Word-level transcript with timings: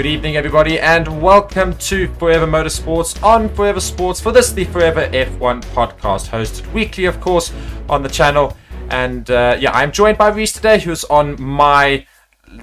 Good 0.00 0.06
evening, 0.06 0.36
everybody, 0.38 0.80
and 0.80 1.20
welcome 1.20 1.76
to 1.76 2.08
Forever 2.14 2.46
Motorsports 2.46 3.22
on 3.22 3.50
Forever 3.50 3.80
Sports 3.80 4.18
for 4.18 4.32
this, 4.32 4.50
the 4.50 4.64
Forever 4.64 5.06
F1 5.08 5.62
podcast, 5.74 6.30
hosted 6.30 6.72
weekly, 6.72 7.04
of 7.04 7.20
course, 7.20 7.52
on 7.86 8.02
the 8.02 8.08
channel. 8.08 8.56
And 8.88 9.30
uh, 9.30 9.58
yeah, 9.60 9.72
I'm 9.72 9.92
joined 9.92 10.16
by 10.16 10.28
Reese 10.28 10.54
today, 10.54 10.80
who's 10.80 11.04
on 11.04 11.38
my 11.38 12.06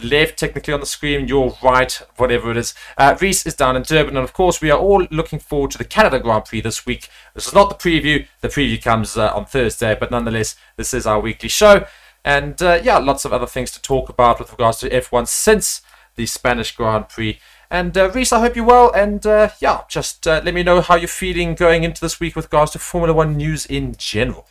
left, 0.02 0.40
technically 0.40 0.74
on 0.74 0.80
the 0.80 0.88
screen, 0.88 1.28
your 1.28 1.56
right, 1.62 1.92
whatever 2.16 2.50
it 2.50 2.58
is. 2.58 2.74
Uh, 2.98 3.16
Reese 3.22 3.46
is 3.46 3.54
down 3.54 3.76
in 3.76 3.84
Durban, 3.84 4.18
and 4.18 4.24
of 4.24 4.34
course, 4.34 4.60
we 4.60 4.72
are 4.72 4.80
all 4.80 5.06
looking 5.12 5.38
forward 5.38 5.70
to 5.70 5.78
the 5.78 5.86
Canada 5.86 6.20
Grand 6.20 6.46
Prix 6.46 6.62
this 6.62 6.88
week. 6.88 7.08
This 7.36 7.46
is 7.46 7.54
not 7.54 7.70
the 7.70 7.76
preview, 7.76 8.26
the 8.42 8.48
preview 8.48 8.82
comes 8.82 9.16
uh, 9.16 9.32
on 9.36 9.46
Thursday, 9.46 9.96
but 10.00 10.10
nonetheless, 10.10 10.56
this 10.76 10.92
is 10.92 11.06
our 11.06 11.20
weekly 11.20 11.50
show. 11.50 11.86
And 12.26 12.60
uh, 12.64 12.80
yeah, 12.82 12.98
lots 12.98 13.26
of 13.26 13.32
other 13.32 13.46
things 13.46 13.70
to 13.74 13.82
talk 13.84 14.10
about 14.10 14.40
with 14.40 14.50
regards 14.50 14.80
to 14.80 14.90
F1 14.90 15.28
since 15.28 15.84
the 16.18 16.26
Spanish 16.26 16.76
Grand 16.76 17.08
Prix. 17.08 17.40
And 17.70 17.98
uh, 17.98 18.10
Reese, 18.12 18.34
I 18.34 18.42
hope 18.42 18.56
you're 18.56 18.66
well. 18.66 18.92
And 18.92 19.26
uh, 19.26 19.50
yeah, 19.62 19.82
just 19.88 20.28
uh, 20.28 20.42
let 20.44 20.54
me 20.54 20.64
know 20.64 20.82
how 20.82 20.96
you're 20.96 21.08
feeling 21.08 21.56
going 21.56 21.84
into 21.84 22.02
this 22.02 22.20
week 22.20 22.36
with 22.36 22.46
regards 22.46 22.72
to 22.72 22.80
Formula 22.80 23.14
One 23.14 23.38
news 23.38 23.66
in 23.66 23.96
general. 23.98 24.48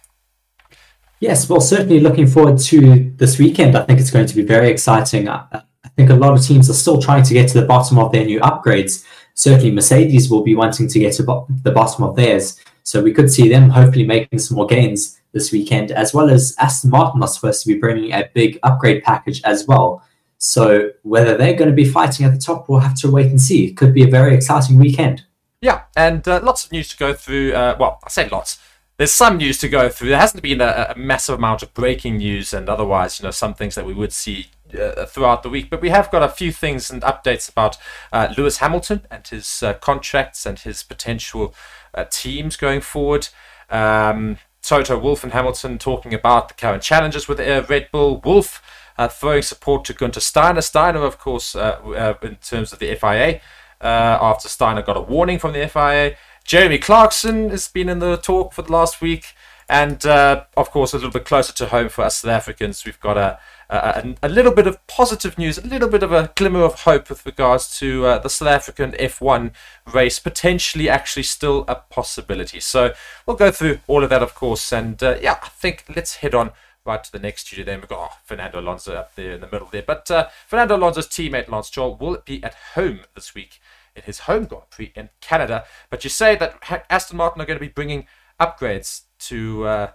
Yes, 1.20 1.48
well, 1.48 1.60
certainly 1.60 1.98
looking 2.00 2.26
forward 2.26 2.58
to 2.58 3.10
this 3.16 3.38
weekend. 3.38 3.76
I 3.76 3.84
think 3.84 4.00
it's 4.00 4.10
going 4.10 4.26
to 4.26 4.36
be 4.36 4.42
very 4.42 4.70
exciting. 4.70 5.28
I, 5.28 5.62
think 5.96 6.10
a 6.10 6.14
lot 6.14 6.34
of 6.34 6.44
teams 6.44 6.68
are 6.68 6.74
still 6.74 7.00
trying 7.00 7.22
to 7.22 7.32
get 7.32 7.48
to 7.48 7.58
the 7.58 7.66
bottom 7.66 7.98
of 7.98 8.12
their 8.12 8.26
new 8.26 8.38
upgrades. 8.40 9.02
Certainly, 9.32 9.72
Mercedes 9.72 10.30
will 10.30 10.42
be 10.42 10.54
wanting 10.54 10.88
to 10.88 10.98
get 10.98 11.14
to 11.14 11.22
the 11.22 11.70
bottom 11.70 12.04
of 12.04 12.16
theirs. 12.16 12.60
So 12.82 13.02
we 13.02 13.14
could 13.14 13.32
see 13.32 13.48
them 13.48 13.70
hopefully 13.70 14.06
making 14.06 14.38
some 14.40 14.58
more 14.58 14.66
gains 14.66 15.18
this 15.32 15.50
weekend, 15.52 15.90
as 15.90 16.12
well 16.12 16.28
as 16.28 16.54
Aston 16.58 16.90
Martin 16.90 17.22
are 17.22 17.28
supposed 17.28 17.62
to 17.62 17.68
be 17.68 17.78
bringing 17.78 18.12
a 18.12 18.28
big 18.34 18.58
upgrade 18.62 19.02
package 19.02 19.40
as 19.44 19.66
well. 19.66 20.02
So 20.46 20.90
whether 21.02 21.36
they're 21.36 21.56
going 21.56 21.70
to 21.70 21.74
be 21.74 21.84
fighting 21.84 22.24
at 22.24 22.32
the 22.32 22.38
top, 22.38 22.68
we'll 22.68 22.78
have 22.78 22.94
to 23.00 23.10
wait 23.10 23.26
and 23.26 23.40
see. 23.40 23.66
It 23.66 23.76
could 23.76 23.92
be 23.92 24.04
a 24.04 24.08
very 24.08 24.32
exciting 24.32 24.78
weekend. 24.78 25.24
Yeah, 25.60 25.82
and 25.96 26.26
uh, 26.28 26.38
lots 26.40 26.64
of 26.64 26.70
news 26.70 26.88
to 26.90 26.96
go 26.96 27.14
through. 27.14 27.52
Uh, 27.52 27.76
well, 27.80 27.98
I 28.04 28.10
say 28.10 28.28
lots. 28.28 28.60
There's 28.96 29.10
some 29.10 29.38
news 29.38 29.58
to 29.58 29.68
go 29.68 29.88
through. 29.88 30.10
There 30.10 30.20
hasn't 30.20 30.44
been 30.44 30.60
a, 30.60 30.94
a 30.94 30.96
massive 30.96 31.34
amount 31.34 31.64
of 31.64 31.74
breaking 31.74 32.18
news, 32.18 32.54
and 32.54 32.68
otherwise, 32.68 33.18
you 33.18 33.24
know, 33.24 33.32
some 33.32 33.54
things 33.54 33.74
that 33.74 33.84
we 33.84 33.92
would 33.92 34.12
see 34.12 34.46
uh, 34.72 35.04
throughout 35.06 35.42
the 35.42 35.50
week. 35.50 35.68
But 35.68 35.82
we 35.82 35.88
have 35.88 36.12
got 36.12 36.22
a 36.22 36.28
few 36.28 36.52
things 36.52 36.92
and 36.92 37.02
updates 37.02 37.50
about 37.50 37.76
uh, 38.12 38.32
Lewis 38.38 38.58
Hamilton 38.58 39.04
and 39.10 39.26
his 39.26 39.64
uh, 39.64 39.74
contracts 39.74 40.46
and 40.46 40.60
his 40.60 40.84
potential 40.84 41.56
uh, 41.92 42.04
teams 42.08 42.56
going 42.56 42.82
forward. 42.82 43.30
Um, 43.68 44.38
Toto 44.62 44.96
Wolff 44.96 45.24
and 45.24 45.32
Hamilton 45.32 45.78
talking 45.78 46.14
about 46.14 46.46
the 46.46 46.54
current 46.54 46.84
challenges 46.84 47.26
with 47.26 47.40
Red 47.40 47.88
Bull. 47.90 48.20
Wolff 48.24 48.62
uh, 48.98 49.08
throwing 49.08 49.42
support 49.42 49.84
to 49.86 49.92
Gunter 49.92 50.20
Steiner. 50.20 50.60
Steiner, 50.60 51.04
of 51.04 51.18
course, 51.18 51.54
uh, 51.54 51.78
uh, 51.84 52.14
in 52.22 52.36
terms 52.36 52.72
of 52.72 52.78
the 52.78 52.94
FIA, 52.94 53.40
uh, 53.80 54.18
after 54.20 54.48
Steiner 54.48 54.82
got 54.82 54.96
a 54.96 55.02
warning 55.02 55.38
from 55.38 55.52
the 55.52 55.68
FIA. 55.68 56.16
Jeremy 56.44 56.78
Clarkson 56.78 57.50
has 57.50 57.68
been 57.68 57.88
in 57.88 57.98
the 57.98 58.16
talk 58.16 58.52
for 58.52 58.62
the 58.62 58.72
last 58.72 59.00
week. 59.00 59.34
And 59.68 60.06
of 60.06 60.70
course, 60.70 60.92
a 60.92 60.96
little 60.96 61.10
bit 61.10 61.24
closer 61.24 61.52
to 61.54 61.66
home 61.66 61.88
for 61.88 62.04
us 62.04 62.18
South 62.18 62.30
Africans, 62.30 62.84
we've 62.84 63.00
got 63.00 63.18
a, 63.18 63.40
a, 63.68 64.14
a, 64.22 64.28
little 64.28 64.52
bit 64.52 64.66
of 64.66 64.84
positive 64.86 65.36
news, 65.38 65.58
a 65.58 65.66
little 65.66 65.88
bit 65.88 66.02
of 66.02 66.12
a 66.12 66.32
glimmer 66.36 66.62
of 66.62 66.82
hope 66.82 67.08
with 67.08 67.26
regards 67.26 67.78
to 67.80 68.06
uh, 68.06 68.18
the 68.18 68.28
South 68.28 68.48
African 68.48 68.92
F1 68.92 69.52
race, 69.92 70.18
potentially 70.18 70.88
actually 70.88 71.24
still 71.24 71.64
a 71.66 71.74
possibility. 71.74 72.60
So 72.60 72.94
we'll 73.26 73.36
go 73.36 73.50
through 73.50 73.80
all 73.86 74.04
of 74.04 74.10
that, 74.10 74.22
of 74.22 74.34
course. 74.34 74.72
And 74.72 75.02
uh, 75.02 75.16
yeah, 75.20 75.38
I 75.42 75.48
think 75.48 75.84
let's 75.94 76.16
head 76.16 76.34
on 76.34 76.52
right 76.86 77.02
to 77.02 77.12
the 77.12 77.18
next 77.18 77.46
studio. 77.46 77.64
Then 77.64 77.80
we've 77.80 77.88
got 77.88 78.10
oh, 78.12 78.16
Fernando 78.24 78.60
Alonso 78.60 78.94
up 78.94 79.14
there 79.14 79.32
in 79.32 79.40
the 79.40 79.48
middle 79.50 79.68
there. 79.70 79.82
But 79.82 80.10
uh, 80.10 80.28
Fernando 80.46 80.76
Alonso's 80.76 81.08
teammate 81.08 81.48
Lance 81.48 81.68
Stroll 81.68 81.96
will 81.96 82.18
be 82.24 82.42
at 82.42 82.54
home 82.74 83.00
this 83.14 83.34
week 83.34 83.60
in 83.94 84.02
his 84.02 84.20
home 84.20 84.44
Grand 84.44 84.70
Prix 84.70 84.92
in 84.94 85.10
Canada. 85.20 85.64
But 85.90 86.04
you 86.04 86.10
say 86.10 86.36
that 86.36 86.84
Aston 86.90 87.16
Martin 87.16 87.42
are 87.42 87.46
going 87.46 87.58
to 87.58 87.64
be 87.64 87.72
bringing 87.72 88.06
upgrades 88.40 89.02
to 89.18 89.66
uh, 89.66 89.90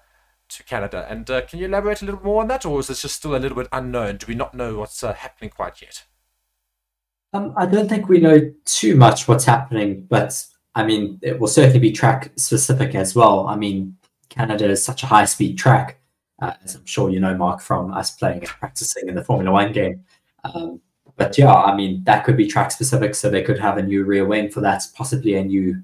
to 0.49 0.63
Canada. 0.63 1.07
And 1.09 1.29
uh, 1.29 1.41
can 1.41 1.59
you 1.59 1.65
elaborate 1.65 2.01
a 2.01 2.05
little 2.05 2.23
more 2.23 2.41
on 2.41 2.47
that, 2.49 2.65
or 2.65 2.79
is 2.79 2.87
this 2.87 3.01
just 3.01 3.15
still 3.15 3.35
a 3.35 3.37
little 3.37 3.57
bit 3.57 3.67
unknown? 3.71 4.17
Do 4.17 4.27
we 4.27 4.35
not 4.35 4.53
know 4.53 4.77
what's 4.77 5.03
uh, 5.03 5.13
happening 5.13 5.49
quite 5.49 5.81
yet? 5.81 6.03
Um, 7.33 7.53
I 7.55 7.65
don't 7.65 7.87
think 7.87 8.09
we 8.09 8.19
know 8.19 8.51
too 8.65 8.95
much 8.97 9.27
what's 9.27 9.45
happening, 9.45 10.05
but 10.09 10.45
I 10.75 10.83
mean, 10.83 11.19
it 11.21 11.39
will 11.39 11.47
certainly 11.47 11.79
be 11.79 11.91
track 11.91 12.31
specific 12.35 12.93
as 12.93 13.15
well. 13.15 13.47
I 13.47 13.55
mean, 13.55 13.95
Canada 14.29 14.69
is 14.69 14.83
such 14.83 15.03
a 15.03 15.07
high 15.07 15.25
speed 15.25 15.57
track 15.57 16.00
uh, 16.41 16.53
as 16.63 16.75
I'm 16.75 16.85
sure 16.85 17.09
you 17.09 17.19
know, 17.19 17.35
Mark, 17.37 17.61
from 17.61 17.93
us 17.93 18.11
playing 18.11 18.39
and 18.39 18.47
practicing 18.47 19.07
in 19.07 19.15
the 19.15 19.23
Formula 19.23 19.51
One 19.51 19.71
game. 19.71 20.03
Um, 20.43 20.81
but 21.15 21.37
yeah, 21.37 21.53
I 21.53 21.75
mean, 21.75 22.03
that 22.05 22.25
could 22.25 22.35
be 22.35 22.47
track 22.47 22.71
specific, 22.71 23.15
so 23.15 23.29
they 23.29 23.43
could 23.43 23.59
have 23.59 23.77
a 23.77 23.83
new 23.83 24.03
rear 24.03 24.25
wing 24.25 24.49
for 24.49 24.61
that, 24.61 24.83
possibly 24.95 25.35
a 25.35 25.43
new 25.43 25.81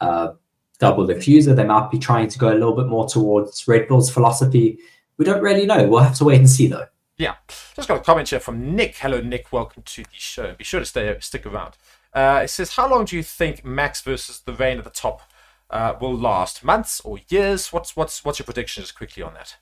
uh, 0.00 0.32
double 0.78 1.06
diffuser. 1.06 1.56
They 1.56 1.64
might 1.64 1.90
be 1.90 1.98
trying 1.98 2.28
to 2.28 2.38
go 2.38 2.50
a 2.50 2.54
little 2.54 2.76
bit 2.76 2.86
more 2.86 3.08
towards 3.08 3.66
Red 3.66 3.88
Bull's 3.88 4.10
philosophy. 4.10 4.78
We 5.18 5.24
don't 5.24 5.42
really 5.42 5.66
know. 5.66 5.88
We'll 5.88 6.00
have 6.00 6.16
to 6.18 6.24
wait 6.24 6.38
and 6.38 6.48
see, 6.48 6.68
though. 6.68 6.86
Yeah, 7.16 7.34
just 7.74 7.88
got 7.88 7.98
a 7.98 8.04
comment 8.04 8.28
here 8.28 8.40
from 8.40 8.76
Nick. 8.76 8.96
Hello, 8.98 9.20
Nick. 9.20 9.50
Welcome 9.50 9.82
to 9.84 10.02
the 10.02 10.08
show. 10.12 10.54
Be 10.54 10.64
sure 10.64 10.80
to 10.80 10.86
stay 10.86 11.16
stick 11.20 11.46
around. 11.46 11.76
Uh, 12.12 12.42
it 12.44 12.48
says, 12.48 12.72
"How 12.74 12.88
long 12.88 13.06
do 13.06 13.16
you 13.16 13.22
think 13.22 13.64
Max 13.64 14.02
versus 14.02 14.40
the 14.40 14.52
rain 14.52 14.78
at 14.78 14.84
the 14.84 14.90
top 14.90 15.22
uh, 15.70 15.94
will 15.98 16.14
last? 16.14 16.62
Months 16.62 17.00
or 17.00 17.18
years? 17.28 17.72
What's 17.72 17.96
what's 17.96 18.24
what's 18.24 18.38
your 18.38 18.44
prediction? 18.44 18.82
Just 18.82 18.94
quickly 18.94 19.22
on 19.22 19.34
that." 19.34 19.56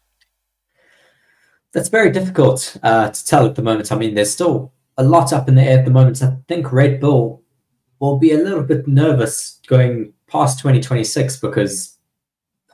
That's 1.74 1.88
very 1.88 2.10
difficult 2.10 2.76
uh, 2.84 3.10
to 3.10 3.26
tell 3.26 3.46
at 3.46 3.56
the 3.56 3.62
moment. 3.62 3.90
I 3.90 3.96
mean, 3.96 4.14
there's 4.14 4.32
still 4.32 4.72
a 4.96 5.02
lot 5.02 5.32
up 5.32 5.48
in 5.48 5.56
the 5.56 5.62
air 5.62 5.80
at 5.80 5.84
the 5.84 5.90
moment. 5.90 6.22
I 6.22 6.36
think 6.46 6.72
Red 6.72 7.00
Bull 7.00 7.42
will 7.98 8.16
be 8.18 8.32
a 8.32 8.38
little 8.38 8.62
bit 8.62 8.86
nervous 8.86 9.60
going 9.66 10.12
past 10.28 10.60
2026 10.60 11.38
because 11.38 11.98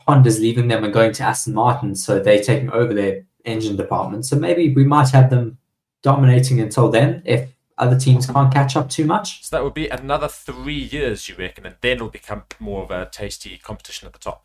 Honda's 0.06 0.38
leaving 0.38 0.68
them 0.68 0.84
and 0.84 0.92
going 0.92 1.12
to 1.12 1.22
Aston 1.22 1.54
Martin, 1.54 1.94
so 1.94 2.18
they're 2.18 2.42
taking 2.42 2.70
over 2.70 2.92
their 2.92 3.24
engine 3.46 3.76
department. 3.76 4.26
So 4.26 4.36
maybe 4.36 4.74
we 4.74 4.84
might 4.84 5.08
have 5.10 5.30
them 5.30 5.56
dominating 6.02 6.60
until 6.60 6.90
then 6.90 7.22
if 7.24 7.48
other 7.78 7.98
teams 7.98 8.26
can't 8.26 8.52
catch 8.52 8.76
up 8.76 8.90
too 8.90 9.06
much. 9.06 9.44
So 9.46 9.56
that 9.56 9.64
would 9.64 9.74
be 9.74 9.88
another 9.88 10.28
three 10.28 10.74
years, 10.74 11.26
you 11.28 11.36
reckon, 11.36 11.64
and 11.64 11.76
then 11.80 11.96
it'll 11.96 12.08
become 12.08 12.42
more 12.58 12.82
of 12.82 12.90
a 12.90 13.08
tasty 13.10 13.56
competition 13.56 14.06
at 14.06 14.12
the 14.12 14.18
top. 14.18 14.44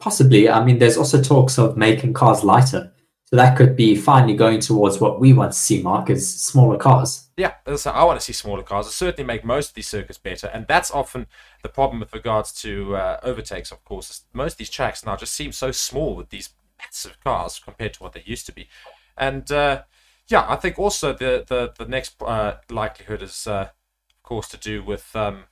Possibly. 0.00 0.48
I 0.48 0.64
mean, 0.64 0.78
there's 0.78 0.96
also 0.96 1.22
talks 1.22 1.58
of 1.58 1.76
making 1.76 2.14
cars 2.14 2.42
lighter. 2.42 2.92
So 3.30 3.36
that 3.36 3.56
could 3.56 3.76
be 3.76 3.94
finally 3.94 4.34
going 4.34 4.58
towards 4.58 5.00
what 5.00 5.20
we 5.20 5.32
want 5.32 5.52
to 5.52 5.58
see, 5.58 5.80
Mark, 5.80 6.10
is 6.10 6.28
smaller 6.28 6.76
cars. 6.76 7.28
Yeah, 7.36 7.54
so 7.76 7.92
I 7.92 8.02
want 8.02 8.18
to 8.18 8.24
see 8.24 8.32
smaller 8.32 8.64
cars. 8.64 8.88
It 8.88 8.90
certainly 8.90 9.24
make 9.24 9.44
most 9.44 9.68
of 9.68 9.74
these 9.74 9.86
circuits 9.86 10.18
better, 10.18 10.48
and 10.48 10.66
that's 10.66 10.90
often 10.90 11.28
the 11.62 11.68
problem 11.68 12.00
with 12.00 12.12
regards 12.12 12.52
to 12.62 12.96
uh, 12.96 13.20
overtakes. 13.22 13.70
Of 13.70 13.84
course, 13.84 14.22
most 14.32 14.54
of 14.54 14.58
these 14.58 14.70
tracks 14.70 15.06
now 15.06 15.14
just 15.14 15.32
seem 15.32 15.52
so 15.52 15.70
small 15.70 16.16
with 16.16 16.30
these 16.30 16.50
massive 16.80 17.20
cars 17.22 17.60
compared 17.64 17.94
to 17.94 18.02
what 18.02 18.14
they 18.14 18.24
used 18.26 18.46
to 18.46 18.52
be, 18.52 18.68
and 19.16 19.52
uh, 19.52 19.82
yeah, 20.26 20.44
I 20.48 20.56
think 20.56 20.80
also 20.80 21.12
the 21.12 21.44
the 21.46 21.72
the 21.78 21.88
next 21.88 22.20
uh, 22.20 22.56
likelihood 22.68 23.22
is, 23.22 23.46
uh, 23.46 23.68
of 24.10 24.22
course, 24.24 24.48
to 24.48 24.56
do 24.56 24.82
with 24.82 25.14
um, 25.14 25.44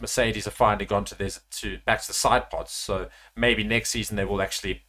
Mercedes 0.00 0.44
have 0.44 0.54
finally 0.54 0.84
gone 0.84 1.06
to 1.06 1.14
this 1.14 1.40
to 1.52 1.78
back 1.86 2.02
to 2.02 2.08
the 2.08 2.14
side 2.14 2.50
pods. 2.50 2.72
So 2.72 3.08
maybe 3.34 3.64
next 3.64 3.90
season 3.90 4.16
they 4.16 4.24
will 4.24 4.42
actually 4.42 4.82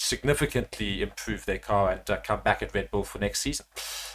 significantly 0.00 1.02
improve 1.02 1.44
their 1.44 1.58
car 1.58 1.90
and 1.90 2.08
uh, 2.08 2.16
come 2.24 2.40
back 2.40 2.62
at 2.62 2.74
Red 2.74 2.90
Bull 2.90 3.04
for 3.04 3.18
next 3.18 3.40
season. 3.40 3.66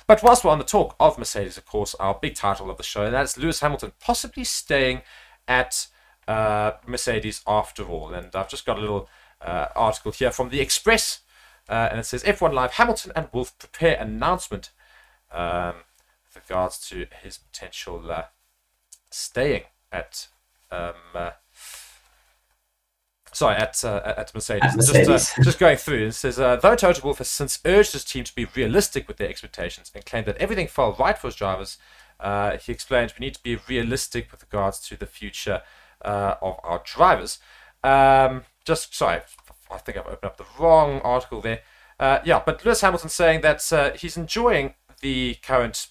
But 0.07 0.23
whilst 0.23 0.44
we're 0.44 0.51
on 0.51 0.57
the 0.57 0.66
talk 0.66 0.96
of 1.00 1.18
Mercedes, 1.19 1.57
of 1.57 1.66
course, 1.66 1.94
our 1.96 2.18
big 2.19 2.35
title 2.35 2.72
of 2.72 2.78
the 2.78 2.84
show, 2.84 3.06
and 3.06 3.13
that's 3.13 3.38
Lewis 3.38 3.59
Hamilton 3.59 3.94
possibly 4.00 4.44
staying 4.44 5.03
at 5.47 5.88
uh, 6.28 6.72
Mercedes 6.88 7.41
after 7.45 7.84
all. 7.84 8.13
And 8.13 8.35
I've 8.35 8.50
just 8.50 8.66
got 8.66 8.78
a 8.78 8.81
little 8.81 9.07
uh, 9.40 9.68
article 9.75 10.12
here 10.12 10.31
from 10.31 10.50
the 10.50 10.59
Express, 10.59 11.21
uh, 11.69 11.89
and 11.92 12.00
it 12.00 12.06
says 12.06 12.24
F1 12.24 12.51
Live 12.51 12.74
Hamilton 12.74 13.12
and 13.15 13.30
Wolff 13.31 13.57
prepare 13.59 13.95
announcement 13.98 14.71
um, 15.31 15.75
with 16.25 16.50
regards 16.50 16.89
to 16.89 17.06
his 17.21 17.38
potential 17.38 18.12
uh, 18.12 18.24
staying 19.12 19.63
at 19.92 20.27
um, 20.71 20.94
uh, 21.13 21.31
sorry, 23.35 23.57
at 23.57 23.83
uh, 23.83 24.13
at 24.17 24.33
Mercedes. 24.33 24.63
At 24.63 24.75
Mercedes. 24.75 25.07
Just, 25.07 25.39
uh, 25.39 25.43
just 25.43 25.59
going 25.59 25.77
through, 25.77 26.07
it 26.07 26.11
says 26.13 26.39
uh, 26.39 26.55
though 26.55 26.75
Toto 26.75 27.01
Wolff 27.01 27.19
has 27.19 27.29
since 27.29 27.59
urged 27.65 27.93
his 27.93 28.03
team 28.03 28.23
to 28.23 28.33
be 28.33 28.45
realistic 28.55 29.07
with 29.07 29.17
their 29.17 29.29
expectations 29.29 29.91
and 29.93 30.05
claimed 30.05 30.27
that 30.27 30.37
everything 30.37 30.67
fell 30.67 30.93
right 30.93 31.17
for 31.17 31.27
his 31.27 31.35
drivers. 31.35 31.77
Uh, 32.19 32.57
he 32.57 32.71
explained 32.71 33.13
we 33.19 33.25
need 33.25 33.35
to 33.35 33.43
be 33.43 33.57
realistic 33.67 34.31
with 34.31 34.41
regards 34.41 34.79
to 34.79 34.95
the 34.95 35.05
future 35.05 35.61
uh, 36.03 36.35
of 36.41 36.59
our 36.63 36.81
drivers. 36.85 37.39
Um, 37.83 38.43
just 38.63 38.95
sorry, 38.95 39.21
I 39.69 39.77
think 39.77 39.97
I've 39.97 40.07
opened 40.07 40.25
up 40.25 40.37
the 40.37 40.45
wrong 40.57 41.01
article 41.01 41.41
there. 41.41 41.59
Uh, 41.99 42.19
yeah, 42.23 42.41
but 42.45 42.65
Lewis 42.65 42.81
Hamilton 42.81 43.09
saying 43.09 43.41
that 43.41 43.97
he's 43.99 44.17
enjoying 44.17 44.75
the 45.01 45.35
current 45.43 45.87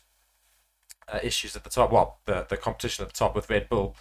issues 1.22 1.54
at 1.54 1.64
the 1.64 1.70
top. 1.70 1.92
Well, 1.92 2.18
the 2.24 2.46
the 2.48 2.56
competition 2.56 3.04
at 3.04 3.08
the 3.08 3.16
top 3.16 3.34
with 3.34 3.50
Red 3.50 3.68
Bull. 3.68 3.94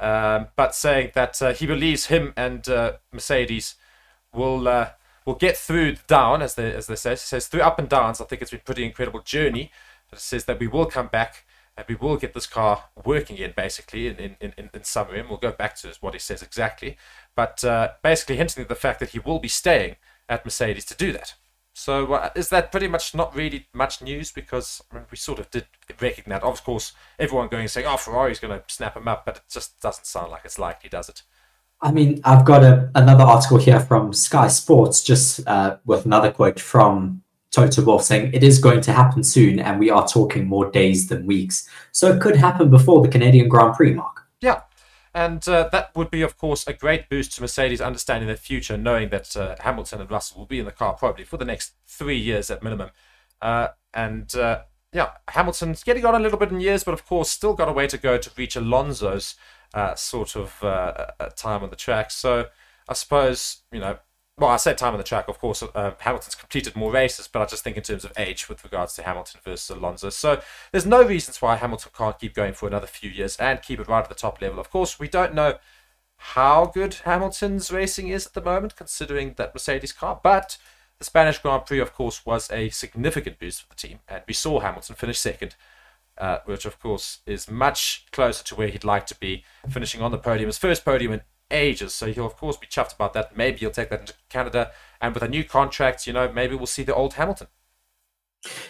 Um, 0.00 0.48
but 0.56 0.74
saying 0.74 1.12
that 1.14 1.40
uh, 1.42 1.52
he 1.52 1.66
believes 1.66 2.06
him 2.06 2.32
and 2.36 2.66
uh, 2.68 2.94
Mercedes 3.12 3.74
will 4.32 4.66
uh, 4.66 4.90
will 5.26 5.34
get 5.34 5.56
through 5.56 5.96
down, 6.06 6.40
as 6.42 6.54
they 6.54 6.72
as 6.72 6.86
they 6.86 6.96
say. 6.96 7.10
He 7.10 7.16
says 7.16 7.46
through 7.46 7.60
up 7.60 7.78
and 7.78 7.88
downs. 7.88 8.20
I 8.20 8.24
think 8.24 8.40
it's 8.42 8.50
been 8.50 8.60
a 8.60 8.64
pretty 8.64 8.84
incredible 8.84 9.20
journey. 9.20 9.70
But 10.08 10.18
it 10.18 10.22
says 10.22 10.46
that 10.46 10.58
we 10.58 10.66
will 10.66 10.86
come 10.86 11.06
back 11.06 11.44
and 11.76 11.86
we 11.88 11.94
will 11.94 12.16
get 12.16 12.34
this 12.34 12.46
car 12.46 12.84
working 13.04 13.36
again, 13.36 13.54
basically, 13.56 14.08
in, 14.08 14.16
in, 14.16 14.36
in, 14.40 14.70
in 14.74 14.84
summary. 14.84 15.20
And 15.20 15.28
we'll 15.28 15.38
go 15.38 15.52
back 15.52 15.76
to 15.76 15.94
what 16.00 16.14
he 16.14 16.18
says 16.18 16.42
exactly. 16.42 16.96
But 17.36 17.62
uh, 17.62 17.90
basically 18.02 18.36
hinting 18.36 18.62
at 18.62 18.68
the 18.68 18.74
fact 18.74 19.00
that 19.00 19.10
he 19.10 19.18
will 19.18 19.38
be 19.38 19.48
staying 19.48 19.96
at 20.28 20.44
Mercedes 20.44 20.84
to 20.86 20.96
do 20.96 21.12
that. 21.12 21.34
So 21.80 22.12
uh, 22.12 22.28
is 22.36 22.50
that 22.50 22.70
pretty 22.70 22.88
much 22.88 23.14
not 23.14 23.34
really 23.34 23.66
much 23.72 24.02
news 24.02 24.32
because 24.32 24.82
I 24.92 24.96
mean, 24.96 25.04
we 25.10 25.16
sort 25.16 25.38
of 25.38 25.50
did 25.50 25.66
recognize, 25.98 26.42
of 26.42 26.62
course, 26.62 26.92
everyone 27.18 27.48
going 27.48 27.68
saying, 27.68 27.86
"Oh, 27.86 27.96
Ferrari's 27.96 28.38
going 28.38 28.52
to 28.52 28.62
snap 28.68 28.98
him 28.98 29.08
up," 29.08 29.24
but 29.24 29.38
it 29.38 29.42
just 29.50 29.80
doesn't 29.80 30.04
sound 30.04 30.30
like 30.30 30.42
it's 30.44 30.58
likely, 30.58 30.90
does 30.90 31.08
it? 31.08 31.22
I 31.80 31.90
mean, 31.90 32.20
I've 32.22 32.44
got 32.44 32.62
a, 32.62 32.90
another 32.94 33.24
article 33.24 33.56
here 33.56 33.80
from 33.80 34.12
Sky 34.12 34.48
Sports, 34.48 35.02
just 35.02 35.46
uh, 35.46 35.78
with 35.86 36.04
another 36.04 36.30
quote 36.30 36.60
from 36.60 37.22
Toto 37.50 37.82
Wolff 37.82 38.04
saying 38.04 38.34
it 38.34 38.42
is 38.42 38.58
going 38.58 38.82
to 38.82 38.92
happen 38.92 39.24
soon, 39.24 39.58
and 39.58 39.80
we 39.80 39.88
are 39.88 40.06
talking 40.06 40.46
more 40.46 40.70
days 40.70 41.08
than 41.08 41.24
weeks. 41.24 41.66
So 41.92 42.12
it 42.12 42.20
could 42.20 42.36
happen 42.36 42.68
before 42.68 43.00
the 43.00 43.08
Canadian 43.08 43.48
Grand 43.48 43.72
Prix, 43.72 43.94
Mark. 43.94 44.19
And 45.20 45.46
uh, 45.46 45.68
that 45.70 45.94
would 45.94 46.10
be, 46.10 46.22
of 46.22 46.38
course, 46.38 46.66
a 46.66 46.72
great 46.72 47.10
boost 47.10 47.34
to 47.34 47.42
Mercedes 47.42 47.82
understanding 47.82 48.26
their 48.26 48.38
future, 48.38 48.78
knowing 48.78 49.10
that 49.10 49.36
uh, 49.36 49.54
Hamilton 49.60 50.00
and 50.00 50.10
Russell 50.10 50.38
will 50.38 50.46
be 50.46 50.58
in 50.58 50.64
the 50.64 50.72
car 50.72 50.94
probably 50.94 51.24
for 51.24 51.36
the 51.36 51.44
next 51.44 51.74
three 51.84 52.16
years 52.16 52.50
at 52.50 52.62
minimum. 52.62 52.88
Uh, 53.42 53.68
and 53.92 54.34
uh, 54.34 54.62
yeah, 54.94 55.10
Hamilton's 55.28 55.84
getting 55.84 56.06
on 56.06 56.14
a 56.14 56.18
little 56.18 56.38
bit 56.38 56.50
in 56.50 56.62
years, 56.62 56.84
but 56.84 56.94
of 56.94 57.04
course, 57.04 57.28
still 57.28 57.52
got 57.52 57.68
a 57.68 57.72
way 57.72 57.86
to 57.86 57.98
go 57.98 58.16
to 58.16 58.30
reach 58.34 58.56
Alonso's 58.56 59.34
uh, 59.74 59.94
sort 59.94 60.36
of 60.36 60.64
uh, 60.64 61.08
time 61.36 61.62
on 61.62 61.68
the 61.68 61.76
track. 61.76 62.10
So 62.10 62.46
I 62.88 62.94
suppose, 62.94 63.58
you 63.70 63.80
know, 63.80 63.98
well, 64.38 64.50
I 64.50 64.56
said 64.56 64.78
time 64.78 64.94
on 64.94 64.98
the 64.98 65.04
track. 65.04 65.28
Of 65.28 65.38
course, 65.38 65.62
uh, 65.62 65.92
Hamilton's 65.98 66.34
completed 66.34 66.74
more 66.74 66.90
races, 66.90 67.28
but 67.28 67.42
I 67.42 67.46
just 67.46 67.62
think 67.62 67.76
in 67.76 67.82
terms 67.82 68.04
of 68.04 68.12
age 68.16 68.48
with 68.48 68.64
regards 68.64 68.94
to 68.94 69.02
Hamilton 69.02 69.40
versus 69.44 69.68
Alonso. 69.76 70.08
So 70.10 70.40
there's 70.72 70.86
no 70.86 71.02
reasons 71.02 71.42
why 71.42 71.56
Hamilton 71.56 71.92
can't 71.94 72.18
keep 72.18 72.34
going 72.34 72.54
for 72.54 72.66
another 72.66 72.86
few 72.86 73.10
years 73.10 73.36
and 73.36 73.60
keep 73.60 73.80
it 73.80 73.88
right 73.88 74.02
at 74.02 74.08
the 74.08 74.14
top 74.14 74.40
level. 74.40 74.58
Of 74.58 74.70
course, 74.70 74.98
we 74.98 75.08
don't 75.08 75.34
know 75.34 75.58
how 76.16 76.66
good 76.66 76.94
Hamilton's 77.04 77.70
racing 77.70 78.08
is 78.08 78.26
at 78.26 78.32
the 78.34 78.42
moment, 78.42 78.76
considering 78.76 79.34
that 79.36 79.54
Mercedes 79.54 79.92
car, 79.92 80.20
but 80.22 80.56
the 80.98 81.04
Spanish 81.04 81.38
Grand 81.38 81.66
Prix, 81.66 81.80
of 81.80 81.94
course, 81.94 82.24
was 82.24 82.50
a 82.50 82.68
significant 82.70 83.38
boost 83.38 83.62
for 83.62 83.68
the 83.68 83.74
team, 83.74 84.00
and 84.08 84.22
we 84.26 84.34
saw 84.34 84.60
Hamilton 84.60 84.96
finish 84.96 85.18
second. 85.18 85.54
Uh, 86.18 86.40
which 86.44 86.66
of 86.66 86.78
course 86.78 87.20
is 87.24 87.50
much 87.50 88.04
closer 88.12 88.44
to 88.44 88.54
where 88.54 88.68
he'd 88.68 88.84
like 88.84 89.06
to 89.06 89.18
be, 89.18 89.42
finishing 89.70 90.02
on 90.02 90.10
the 90.10 90.18
podium, 90.18 90.48
his 90.48 90.58
first 90.58 90.84
podium 90.84 91.14
in 91.14 91.22
ages. 91.50 91.94
So 91.94 92.12
he'll 92.12 92.26
of 92.26 92.36
course 92.36 92.56
be 92.56 92.66
chuffed 92.66 92.94
about 92.94 93.12
that. 93.14 93.36
Maybe 93.36 93.58
he'll 93.58 93.70
take 93.70 93.90
that 93.90 94.00
into 94.00 94.14
Canada, 94.28 94.70
and 95.00 95.14
with 95.14 95.22
a 95.22 95.28
new 95.28 95.44
contract, 95.44 96.06
you 96.06 96.12
know, 96.12 96.30
maybe 96.32 96.54
we'll 96.54 96.66
see 96.66 96.82
the 96.82 96.94
old 96.94 97.14
Hamilton. 97.14 97.48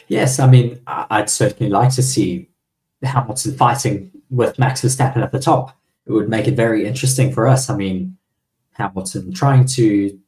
Yes, 0.09 0.41
I 0.41 0.49
mean, 0.49 0.81
I'd 0.87 1.31
certainly 1.31 1.71
like 1.71 1.95
to 1.95 2.03
see 2.03 2.49
Hamilton 3.03 3.55
fighting 3.55 4.11
with 4.29 4.59
Max 4.59 4.83
Verstappen 4.83 5.23
at 5.23 5.33
the 5.33 5.39
top. 5.39 5.77
It 6.07 6.13
would 6.13 6.29
make 6.29 6.49
it 6.49 6.55
very 6.55 6.87
interesting 6.87 7.33
for 7.33 7.47
us. 7.47 7.71
I 7.71 7.77
mean, 7.77 8.17
Hamilton 8.73 9.33
trying 9.33 9.67
to 9.67 10.19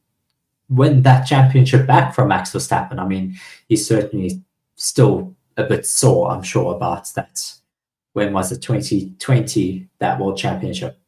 win 0.69 1.01
that 1.01 1.25
championship 1.25 1.85
back 1.85 2.15
from 2.15 2.29
Max 2.29 2.51
Verstappen. 2.51 2.99
I 2.99 3.05
mean, 3.05 3.35
he's 3.67 3.85
certainly 3.85 4.41
still 4.75 5.35
a 5.57 5.63
bit 5.63 5.85
sore, 5.85 6.31
I'm 6.31 6.43
sure, 6.43 6.73
about 6.73 7.13
that. 7.15 7.53
When 8.13 8.31
was 8.31 8.51
it? 8.51 8.61
2020, 8.61 9.89
that 9.99 10.19
World 10.19 10.37
Championship. 10.37 10.99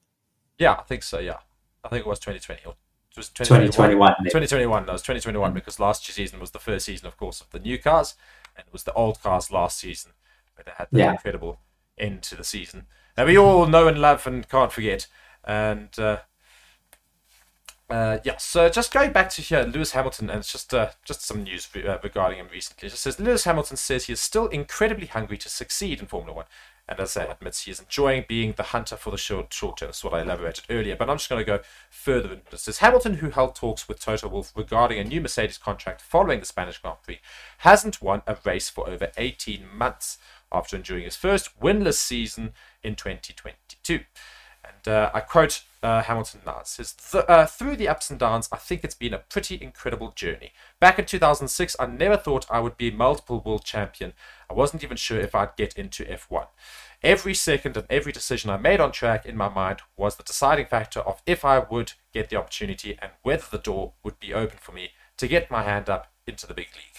Yeah, 0.57 0.73
I 0.73 0.83
think 0.83 1.03
so. 1.03 1.19
Yeah, 1.19 1.39
I 1.83 1.89
think 1.89 2.05
it 2.05 2.09
was 2.09 2.19
2020 2.19 2.61
or 2.65 2.75
it 3.11 3.17
was 3.17 3.29
2021. 3.29 4.15
2021. 4.25 4.85
No, 4.85 4.89
it 4.89 4.93
was 4.93 5.01
2021 5.01 5.53
because 5.53 5.79
last 5.79 6.05
season 6.05 6.39
was 6.39 6.51
the 6.51 6.59
first 6.59 6.85
season, 6.85 7.07
of 7.07 7.17
course, 7.17 7.39
of 7.39 7.49
the 7.51 7.59
new 7.59 7.77
cars, 7.77 8.15
and 8.57 8.67
it 8.67 8.73
was 8.73 8.83
the 8.83 8.93
old 8.93 9.21
cars 9.21 9.51
last 9.51 9.77
season 9.79 10.11
where 10.55 10.63
they 10.65 10.71
had 10.77 10.87
the 10.91 10.99
yeah. 10.99 11.11
incredible 11.11 11.59
end 11.97 12.23
to 12.23 12.35
the 12.35 12.43
season 12.43 12.87
that 13.15 13.25
we 13.25 13.37
all 13.37 13.65
know 13.65 13.87
and 13.87 13.99
love 13.99 14.27
and 14.27 14.47
can't 14.49 14.71
forget. 14.71 15.07
And 15.43 15.97
uh, 15.97 16.19
uh, 17.89 18.17
yeah, 18.23 18.37
so 18.37 18.67
just 18.69 18.93
going 18.93 19.11
back 19.11 19.29
to 19.31 19.41
here, 19.41 19.63
Lewis 19.63 19.91
Hamilton, 19.91 20.29
and 20.29 20.39
it's 20.39 20.51
just 20.51 20.73
uh, 20.73 20.89
just 21.03 21.21
some 21.21 21.43
news 21.43 21.67
uh, 21.75 21.97
regarding 22.03 22.39
him 22.39 22.47
recently. 22.51 22.87
It 22.87 22.91
just 22.91 23.03
says 23.03 23.19
Lewis 23.19 23.45
Hamilton 23.45 23.77
says 23.77 24.05
he 24.05 24.13
is 24.13 24.19
still 24.19 24.47
incredibly 24.47 25.07
hungry 25.07 25.37
to 25.37 25.49
succeed 25.49 25.99
in 25.99 26.07
Formula 26.07 26.35
One 26.35 26.45
and 26.87 26.99
as 26.99 27.17
I 27.17 27.23
admits, 27.23 27.63
he 27.63 27.71
is 27.71 27.79
enjoying 27.79 28.25
being 28.27 28.53
the 28.53 28.63
hunter 28.63 28.95
for 28.95 29.09
the 29.09 29.17
short, 29.17 29.51
short 29.51 29.77
term. 29.77 29.87
That's 29.87 30.03
what 30.03 30.13
I 30.13 30.21
elaborated 30.21 30.65
earlier. 30.69 30.95
But 30.95 31.09
I'm 31.09 31.17
just 31.17 31.29
going 31.29 31.43
to 31.43 31.45
go 31.45 31.63
further. 31.89 32.33
It 32.33 32.59
says 32.59 32.77
Hamilton, 32.77 33.15
who 33.15 33.31
held 33.31 33.55
talks 33.55 33.87
with 33.87 33.99
Toto 33.99 34.27
Wolff 34.27 34.51
regarding 34.55 34.99
a 34.99 35.03
new 35.03 35.19
Mercedes 35.19 35.57
contract 35.57 35.99
following 35.99 36.41
the 36.41 36.45
Spanish 36.45 36.77
Grand 36.77 36.97
Prix, 37.01 37.19
hasn't 37.59 38.03
won 38.03 38.21
a 38.27 38.37
race 38.45 38.69
for 38.69 38.87
over 38.87 39.11
18 39.17 39.65
months 39.73 40.19
after 40.51 40.75
enduring 40.75 41.05
his 41.05 41.15
first 41.15 41.59
winless 41.59 41.95
season 41.95 42.53
in 42.83 42.93
2022. 42.95 44.01
And 44.63 44.87
uh, 44.87 45.09
I 45.11 45.21
quote 45.21 45.63
uh, 45.85 46.01
Hamilton. 46.01 46.41
It 46.47 46.67
says, 46.67 46.95
uh, 47.13 47.45
Through 47.45 47.75
the 47.75 47.87
ups 47.87 48.09
and 48.09 48.19
downs, 48.19 48.49
I 48.51 48.57
think 48.57 48.83
it's 48.83 48.95
been 48.95 49.13
a 49.13 49.19
pretty 49.19 49.59
incredible 49.61 50.11
journey. 50.11 50.51
Back 50.79 50.97
in 50.97 51.05
2006, 51.05 51.75
I 51.79 51.85
never 51.85 52.17
thought 52.17 52.47
I 52.49 52.59
would 52.59 52.75
be 52.75 52.89
multiple 52.89 53.41
world 53.45 53.63
champion. 53.63 54.13
I 54.49 54.53
wasn't 54.53 54.83
even 54.83 54.97
sure 54.97 55.19
if 55.19 55.35
I'd 55.35 55.55
get 55.55 55.77
into 55.77 56.03
F1. 56.03 56.47
Every 57.03 57.35
second 57.35 57.77
and 57.77 57.85
every 57.87 58.11
decision 58.11 58.49
I 58.49 58.57
made 58.57 58.81
on 58.81 58.91
track 58.91 59.27
in 59.27 59.37
my 59.37 59.49
mind 59.49 59.81
was 59.95 60.15
the 60.15 60.23
deciding 60.23 60.65
factor 60.65 61.01
of 61.01 61.21
if 61.27 61.45
I 61.45 61.59
would 61.59 61.93
get 62.13 62.29
the 62.29 62.37
opportunity 62.37 62.97
and 62.99 63.11
whether 63.21 63.45
the 63.49 63.59
door 63.59 63.93
would 64.03 64.19
be 64.19 64.33
open 64.33 64.57
for 64.59 64.71
me 64.71 64.89
to 65.17 65.27
get 65.27 65.51
my 65.51 65.61
hand 65.61 65.87
up 65.87 66.11
into 66.25 66.47
the 66.47 66.55
big 66.55 66.69
league. 66.73 66.94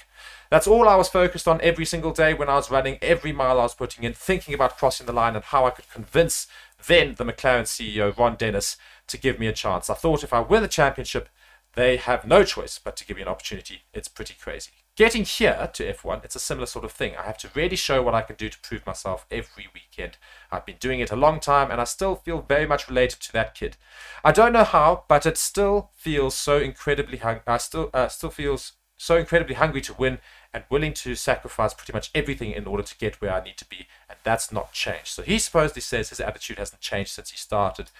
That's 0.51 0.67
all 0.67 0.89
I 0.89 0.97
was 0.97 1.09
focused 1.09 1.49
on 1.49 1.61
every 1.61 1.85
single 1.85 2.13
day 2.13 2.35
when 2.35 2.49
I 2.49 2.55
was 2.55 2.71
running, 2.71 2.99
every 3.03 3.33
mile 3.33 3.59
I 3.59 3.65
was 3.65 3.75
putting 3.75 4.05
in, 4.05 4.13
thinking 4.13 4.55
about 4.55 4.79
crossing 4.79 5.07
the 5.07 5.13
line 5.13 5.35
and 5.35 5.45
how 5.45 5.67
I 5.67 5.71
could 5.71 5.91
convince 5.91 6.47
then 6.87 7.15
the 7.15 7.25
McLaren 7.25 7.65
CEO, 7.65 8.17
Ron 8.17 8.37
Dennis, 8.37 8.77
to 9.09 9.19
give 9.19 9.39
me 9.39 9.47
a 9.47 9.53
chance. 9.53 9.91
I 9.91 9.95
thought 9.95 10.23
if 10.23 10.33
I 10.33 10.41
win 10.41 10.63
the 10.63 10.69
championship, 10.69 11.29
they 11.75 11.97
have 11.97 12.27
no 12.27 12.43
choice 12.43 12.79
but 12.83 12.97
to 12.97 13.07
give 13.07 13.17
me 13.17 13.23
an 13.23 13.29
opportunity. 13.29 13.83
It's 13.93 14.09
pretty 14.09 14.35
crazy. 14.41 14.73
Getting 14.97 15.25
here 15.25 15.69
to 15.75 15.93
F1, 15.93 16.25
it's 16.25 16.37
a 16.37 16.41
similar 16.41 16.65
sort 16.65 16.87
of 16.87 16.93
thing. 16.93 17.15
I 17.17 17.23
have 17.25 17.37
to 17.39 17.51
really 17.55 17.77
show 17.77 18.03
what 18.03 18.15
I 18.15 18.23
can 18.23 18.37
do 18.37 18.49
to 18.49 18.59
prove 18.61 18.87
myself 18.87 19.27
every 19.31 19.67
weekend. 19.75 20.17
I've 20.51 20.65
been 20.65 20.79
doing 20.81 21.01
it 21.01 21.11
a 21.11 21.17
long 21.17 21.39
time 21.39 21.71
and 21.71 21.83
I 21.83 21.85
still 21.85 22.15
feel 22.15 22.41
very 22.41 22.67
much 22.67 22.89
related 22.89 23.21
to 23.21 23.33
that 23.35 23.55
kid. 23.55 23.77
I 24.25 24.33
don't 24.33 24.55
know 24.55 24.65
how, 24.65 25.05
but 25.07 25.27
it 25.27 25.37
still 25.37 25.91
feels 25.95 26.35
so 26.35 26.57
incredibly 26.59 27.21
I 27.23 27.59
still 27.59 27.91
uh, 27.93 28.09
still 28.09 28.31
feels 28.31 28.73
so 28.97 29.17
incredibly 29.17 29.55
hungry 29.55 29.81
to 29.83 29.95
win 29.95 30.19
and 30.53 30.65
willing 30.71 30.95
to 30.95 31.15
sacrifice 31.15 31.75
pretty 31.75 31.93
much 31.93 32.11
everything 32.15 32.53
in 32.53 32.67
order 32.67 32.83
to 32.83 32.97
get 32.99 33.21
where 33.21 33.33
I 33.33 33.45
need 33.45 33.57
to 33.59 33.69
be, 33.69 33.87
and 34.09 34.19
that's 34.23 34.51
not 34.51 34.73
changed. 34.73 35.09
So 35.09 35.23
he 35.23 35.39
supposedly 35.39 35.83
says 35.83 36.09
his 36.09 36.21
attitude 36.21 36.59
hasn't 36.59 36.81
changed 36.81 37.11
since 37.11 37.31
he 37.31 37.37
started, 37.37 37.91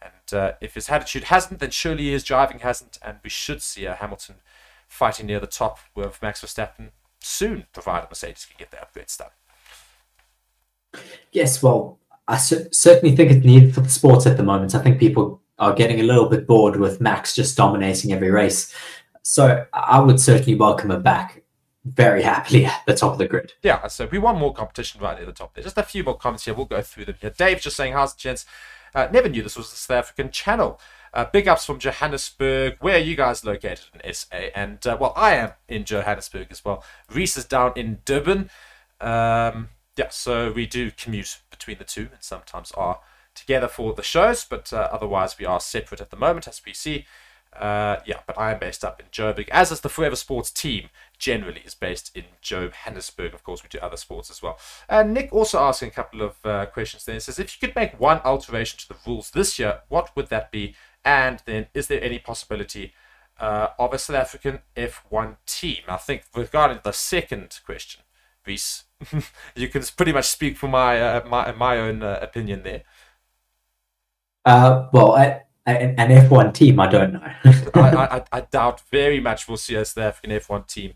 and 0.00 0.38
uh, 0.38 0.52
if 0.60 0.74
his 0.74 0.88
attitude 0.88 1.24
hasn't, 1.24 1.60
then 1.60 1.70
surely 1.70 2.10
his 2.10 2.24
driving 2.24 2.60
hasn't, 2.60 2.98
and 3.02 3.18
we 3.24 3.30
should 3.30 3.62
see 3.62 3.86
a 3.86 3.94
Hamilton 3.94 4.36
fighting 4.86 5.26
near 5.26 5.40
the 5.40 5.46
top 5.46 5.78
with 5.94 6.22
Max 6.22 6.42
Verstappen 6.42 6.90
soon, 7.20 7.66
provided 7.72 8.08
Mercedes 8.08 8.46
can 8.46 8.56
get 8.58 8.70
the 8.70 8.76
upgrades 8.76 9.18
done. 9.18 9.30
Yes, 11.32 11.62
well, 11.62 11.98
I 12.28 12.36
certainly 12.36 13.14
think 13.14 13.30
it's 13.30 13.44
needed 13.44 13.74
for 13.74 13.80
the 13.80 13.88
sport 13.88 14.26
at 14.26 14.36
the 14.36 14.42
moment. 14.42 14.74
I 14.74 14.82
think 14.82 14.98
people 14.98 15.40
are 15.58 15.74
getting 15.74 16.00
a 16.00 16.04
little 16.04 16.28
bit 16.28 16.46
bored 16.46 16.76
with 16.76 17.00
Max 17.00 17.34
just 17.34 17.56
dominating 17.56 18.12
every 18.12 18.30
race. 18.30 18.74
So 19.28 19.66
I 19.72 19.98
would 19.98 20.20
certainly 20.20 20.54
welcome 20.54 20.92
him 20.92 21.02
back 21.02 21.42
very 21.84 22.22
happily 22.22 22.64
at 22.64 22.82
the 22.86 22.94
top 22.94 23.10
of 23.10 23.18
the 23.18 23.26
grid. 23.26 23.54
Yeah, 23.60 23.88
so 23.88 24.06
we 24.06 24.18
want 24.18 24.38
more 24.38 24.54
competition 24.54 25.00
right 25.00 25.18
at 25.18 25.26
the 25.26 25.32
top 25.32 25.52
there. 25.52 25.64
Just 25.64 25.76
a 25.76 25.82
few 25.82 26.04
more 26.04 26.16
comments 26.16 26.44
here. 26.44 26.54
We'll 26.54 26.66
go 26.66 26.80
through 26.80 27.06
them 27.06 27.16
here. 27.20 27.30
Dave's 27.30 27.64
just 27.64 27.76
saying, 27.76 27.92
how's 27.92 28.14
the 28.14 28.20
gents? 28.20 28.46
Uh, 28.94 29.08
never 29.10 29.28
knew 29.28 29.42
this 29.42 29.56
was 29.56 29.68
the 29.68 29.76
South 29.76 29.96
African 29.96 30.30
channel. 30.30 30.80
Uh, 31.12 31.24
big 31.24 31.48
ups 31.48 31.66
from 31.66 31.80
Johannesburg. 31.80 32.76
Where 32.78 32.94
are 32.94 33.00
you 33.00 33.16
guys 33.16 33.44
located 33.44 33.86
in 33.94 34.14
SA? 34.14 34.36
And, 34.54 34.86
uh, 34.86 34.96
well, 35.00 35.12
I 35.16 35.34
am 35.34 35.54
in 35.66 35.84
Johannesburg 35.84 36.46
as 36.52 36.64
well. 36.64 36.84
Reese 37.12 37.36
is 37.36 37.46
down 37.46 37.72
in 37.74 37.98
Durban. 38.04 38.48
Um, 39.00 39.70
yeah, 39.96 40.10
so 40.10 40.52
we 40.52 40.66
do 40.68 40.92
commute 40.92 41.40
between 41.50 41.78
the 41.78 41.84
two 41.84 42.10
and 42.12 42.22
sometimes 42.22 42.70
are 42.76 43.00
together 43.34 43.66
for 43.66 43.92
the 43.92 44.04
shows, 44.04 44.44
but 44.44 44.72
uh, 44.72 44.88
otherwise 44.92 45.36
we 45.36 45.46
are 45.46 45.58
separate 45.58 46.00
at 46.00 46.10
the 46.10 46.16
moment, 46.16 46.46
as 46.46 46.62
we 46.64 46.72
see. 46.72 47.06
Uh, 47.58 48.00
yeah, 48.04 48.20
but 48.26 48.38
I 48.38 48.52
am 48.52 48.58
based 48.58 48.84
up 48.84 49.00
in 49.00 49.06
Joburg, 49.06 49.48
as 49.50 49.72
is 49.72 49.80
the 49.80 49.88
Forever 49.88 50.16
Sports 50.16 50.50
team 50.50 50.90
generally 51.18 51.62
is 51.64 51.74
based 51.74 52.16
in 52.16 52.24
Johannesburg. 52.40 53.34
Of 53.34 53.44
course, 53.44 53.62
we 53.62 53.68
do 53.68 53.78
other 53.78 53.96
sports 53.96 54.30
as 54.30 54.42
well. 54.42 54.58
And 54.88 55.14
Nick 55.14 55.32
also 55.32 55.58
asking 55.58 55.88
a 55.88 55.92
couple 55.92 56.22
of 56.22 56.34
uh, 56.44 56.66
questions 56.66 57.04
there. 57.04 57.14
He 57.14 57.20
says, 57.20 57.38
if 57.38 57.54
you 57.54 57.66
could 57.66 57.76
make 57.76 57.98
one 57.98 58.20
alteration 58.24 58.78
to 58.80 58.88
the 58.88 58.96
rules 59.06 59.30
this 59.30 59.58
year, 59.58 59.80
what 59.88 60.14
would 60.16 60.28
that 60.28 60.50
be? 60.50 60.74
And 61.04 61.42
then, 61.46 61.66
is 61.72 61.86
there 61.86 62.02
any 62.02 62.18
possibility 62.18 62.92
uh, 63.38 63.68
of 63.78 63.92
a 63.92 63.98
South 63.98 64.16
African 64.16 64.60
F1 64.76 65.36
team? 65.46 65.78
I 65.88 65.96
think 65.96 66.24
regarding 66.34 66.80
the 66.82 66.92
second 66.92 67.60
question, 67.64 68.02
Reese, 68.46 68.84
you 69.56 69.68
can 69.68 69.82
pretty 69.96 70.12
much 70.12 70.26
speak 70.26 70.56
for 70.56 70.68
my 70.68 71.00
uh, 71.00 71.24
my 71.28 71.52
my 71.52 71.78
own 71.78 72.02
uh, 72.02 72.18
opinion 72.22 72.62
there. 72.62 72.82
Uh, 74.44 74.88
well, 74.92 75.12
I, 75.12 75.42
an 75.66 76.10
F1 76.28 76.54
team, 76.54 76.78
I 76.80 76.86
don't 76.86 77.12
know. 77.14 77.20
I, 77.22 77.44
I, 77.74 78.24
I, 78.32 78.40
doubt 78.42 78.82
very 78.90 79.20
much 79.20 79.48
we'll 79.48 79.56
see 79.56 79.74
a 79.74 79.84
South 79.84 80.04
African 80.04 80.30
F1 80.30 80.66
team 80.68 80.94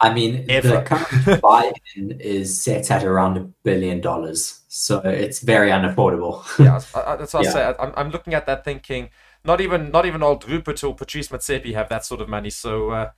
I 0.00 0.12
mean, 0.14 0.44
Ever. 0.48 0.68
the 0.68 0.82
current 0.82 1.40
buy-in 1.42 2.20
is 2.20 2.60
set 2.62 2.90
at 2.90 3.02
around 3.04 3.36
a 3.36 3.40
billion 3.64 4.00
dollars. 4.00 4.60
so 4.68 4.98
it's 5.00 5.40
very 5.40 5.70
unaffordable. 5.70 6.44
yeah, 6.58 6.80
I, 6.94 7.16
that's 7.16 7.34
what 7.34 7.42
Yeah. 7.44 7.50
I 7.50 7.52
say. 7.52 7.74
I'm, 7.80 7.92
I'm 7.96 8.10
looking 8.10 8.34
at 8.34 8.46
that 8.46 8.64
thinking, 8.64 9.10
not 9.44 9.60
even 9.60 9.90
not 9.90 10.06
even 10.06 10.22
old 10.22 10.48
Rupert 10.48 10.84
or 10.84 10.94
Patrice 10.94 11.28
Motsepe 11.28 11.74
have 11.74 11.88
that 11.88 12.04
sort 12.04 12.20
of 12.20 12.28
money. 12.28 12.50
So 12.50 12.90
uh, 12.90 13.10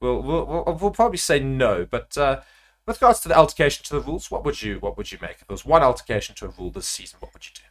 we'll, 0.00 0.22
we'll 0.22 0.46
we'll 0.46 0.78
we'll 0.80 0.90
probably 0.90 1.18
say 1.18 1.40
no. 1.40 1.86
But 1.90 2.16
uh, 2.18 2.40
with 2.86 2.96
regards 3.00 3.20
to 3.20 3.28
the 3.28 3.36
altercation 3.36 3.84
to 3.86 3.94
the 3.94 4.00
rules, 4.00 4.30
what 4.30 4.44
would 4.44 4.60
you 4.60 4.78
what 4.80 4.96
would 4.98 5.10
you 5.12 5.18
make? 5.22 5.38
If 5.40 5.46
there 5.46 5.54
was 5.54 5.64
one 5.64 5.82
altercation 5.82 6.34
to 6.36 6.46
a 6.46 6.48
rule 6.48 6.70
this 6.70 6.86
season, 6.88 7.18
what 7.20 7.32
would 7.32 7.46
you 7.46 7.52
do? 7.54 7.62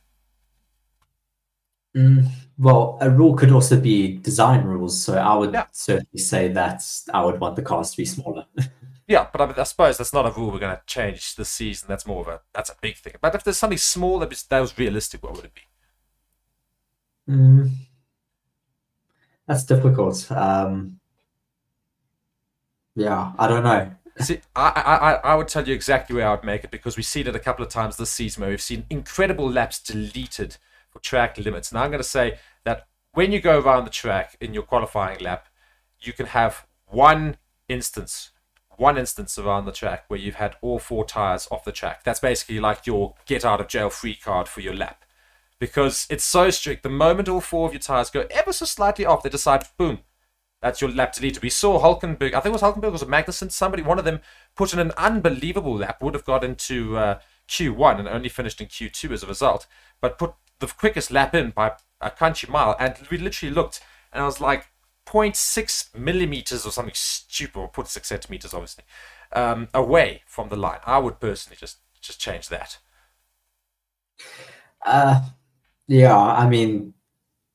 Mm, 1.95 2.27
well, 2.57 2.97
a 3.01 3.09
rule 3.09 3.35
could 3.35 3.51
also 3.51 3.79
be 3.79 4.17
design 4.17 4.65
rules, 4.65 5.01
so 5.01 5.17
I 5.17 5.35
would 5.35 5.53
Yeah. 5.53 5.67
certainly 5.71 6.17
say 6.17 6.49
that 6.49 6.83
I 7.13 7.23
would 7.23 7.39
want 7.39 7.55
the 7.55 7.61
cars 7.61 7.91
to 7.91 7.97
be 7.97 8.05
smaller. 8.05 8.45
Yeah, 9.07 9.27
but 9.31 9.39
I, 9.39 9.45
mean, 9.45 9.55
I 9.57 9.63
suppose 9.63 9.99
that's 9.99 10.13
not 10.13 10.25
a 10.25 10.31
rule 10.31 10.51
we're 10.51 10.57
going 10.59 10.75
to 10.75 10.81
change 10.87 11.35
this 11.35 11.49
season. 11.49 11.87
That's 11.87 12.07
more 12.07 12.21
of 12.21 12.27
a 12.27 12.41
that's 12.53 12.71
a 12.71 12.75
big 12.81 12.95
thing. 12.97 13.13
But 13.21 13.35
if 13.35 13.43
there's 13.43 13.57
something 13.57 13.77
small 13.77 14.17
that 14.19 14.29
was, 14.29 14.41
that 14.43 14.59
was 14.59 14.77
realistic, 14.79 15.21
what 15.21 15.35
would 15.35 15.45
it 15.45 15.53
be? 15.53 15.61
Mm, 17.27 17.69
that's 19.47 19.63
difficult. 19.65 20.29
Um, 20.31 20.99
yeah, 22.95 23.33
I 23.37 23.47
don't 23.47 23.63
know. 23.63 23.91
See, 24.19 24.39
I, 24.55 24.69
I, 24.69 25.11
I, 25.11 25.13
I 25.33 25.35
would 25.35 25.49
tell 25.49 25.67
you 25.67 25.73
exactly 25.73 26.15
where 26.15 26.27
I 26.27 26.31
would 26.31 26.45
make 26.45 26.63
it 26.63 26.71
because 26.71 26.95
we've 26.95 27.05
seen 27.05 27.27
it 27.27 27.35
a 27.35 27.39
couple 27.39 27.65
of 27.65 27.71
times 27.71 27.97
this 27.97 28.09
season 28.11 28.41
where 28.41 28.49
we've 28.49 28.61
seen 28.61 28.85
incredible 28.89 29.49
laps 29.49 29.79
deleted 29.79 30.55
track 31.01 31.37
limits. 31.37 31.71
Now 31.71 31.83
I'm 31.83 31.91
going 31.91 32.03
to 32.03 32.07
say 32.07 32.37
that 32.63 32.87
when 33.13 33.31
you 33.31 33.39
go 33.39 33.59
around 33.59 33.85
the 33.85 33.91
track 33.91 34.35
in 34.39 34.53
your 34.53 34.63
qualifying 34.63 35.19
lap, 35.19 35.47
you 35.99 36.13
can 36.13 36.27
have 36.27 36.65
one 36.85 37.37
instance, 37.69 38.31
one 38.77 38.97
instance 38.97 39.37
around 39.37 39.65
the 39.65 39.71
track 39.71 40.05
where 40.07 40.19
you've 40.19 40.35
had 40.35 40.55
all 40.61 40.79
four 40.79 41.05
tires 41.05 41.47
off 41.51 41.63
the 41.63 41.71
track. 41.71 42.03
That's 42.03 42.19
basically 42.19 42.59
like 42.59 42.85
your 42.85 43.15
get 43.25 43.45
out 43.45 43.61
of 43.61 43.67
jail 43.67 43.89
free 43.89 44.15
card 44.15 44.47
for 44.47 44.61
your 44.61 44.75
lap 44.75 45.05
because 45.59 46.05
it's 46.09 46.23
so 46.23 46.49
strict. 46.49 46.83
The 46.83 46.89
moment 46.89 47.29
all 47.29 47.41
four 47.41 47.67
of 47.67 47.73
your 47.73 47.79
tires 47.79 48.09
go 48.09 48.27
ever 48.29 48.51
so 48.51 48.65
slightly 48.65 49.05
off, 49.05 49.23
they 49.23 49.29
decide, 49.29 49.63
boom, 49.77 49.99
that's 50.61 50.81
your 50.81 50.91
lap 50.91 51.13
deleted. 51.13 51.43
We 51.43 51.49
saw 51.49 51.79
Hulkenberg, 51.79 52.33
I 52.33 52.39
think 52.39 52.47
it 52.47 52.51
was 52.51 52.61
Hulkenberg, 52.61 52.91
was 52.91 53.03
Magnussen? 53.03 53.51
Somebody, 53.51 53.83
one 53.83 53.99
of 53.99 54.05
them 54.05 54.19
put 54.55 54.73
in 54.73 54.79
an 54.79 54.91
unbelievable 54.97 55.77
lap, 55.77 56.01
would 56.01 56.13
have 56.13 56.25
got 56.25 56.43
into 56.43 56.97
uh, 56.97 57.19
Q1 57.47 57.99
and 57.99 58.07
only 58.07 58.29
finished 58.29 58.59
in 58.61 58.67
Q2 58.67 59.11
as 59.11 59.23
a 59.23 59.27
result, 59.27 59.67
but 60.01 60.17
put 60.17 60.33
the 60.59 60.67
quickest 60.67 61.11
lap 61.11 61.35
in 61.35 61.51
by 61.51 61.73
a 62.01 62.11
country 62.11 62.49
mile. 62.51 62.75
And 62.79 62.95
we 63.09 63.17
literally 63.17 63.53
looked, 63.53 63.81
and 64.11 64.23
I 64.23 64.25
was 64.25 64.41
like 64.41 64.67
0.6 65.05 65.95
millimeters 65.95 66.65
or 66.65 66.71
something 66.71 66.93
stupid, 66.95 67.59
or 67.59 67.69
0.6 67.69 68.05
centimeters, 68.05 68.53
obviously, 68.53 68.83
um, 69.33 69.67
away 69.73 70.23
from 70.25 70.49
the 70.49 70.55
line. 70.55 70.79
I 70.85 70.97
would 70.97 71.19
personally 71.19 71.57
just 71.59 71.77
just 72.01 72.19
change 72.19 72.49
that. 72.49 72.77
Uh, 74.85 75.21
yeah, 75.87 76.15
I 76.15 76.47
mean, 76.47 76.93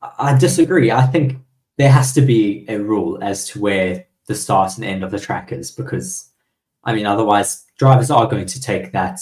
I 0.02 0.36
disagree. 0.36 0.90
I 0.90 1.06
think 1.06 1.38
there 1.78 1.90
has 1.90 2.12
to 2.14 2.20
be 2.20 2.64
a 2.68 2.78
rule 2.78 3.18
as 3.22 3.46
to 3.48 3.60
where 3.60 4.06
the 4.26 4.34
start 4.34 4.76
and 4.76 4.84
end 4.84 5.04
of 5.04 5.10
the 5.10 5.20
track 5.20 5.52
is, 5.52 5.70
because, 5.70 6.30
I 6.84 6.94
mean, 6.94 7.06
otherwise 7.06 7.64
drivers 7.78 8.10
are 8.10 8.26
going 8.26 8.46
to 8.46 8.60
take 8.60 8.92
that 8.92 9.20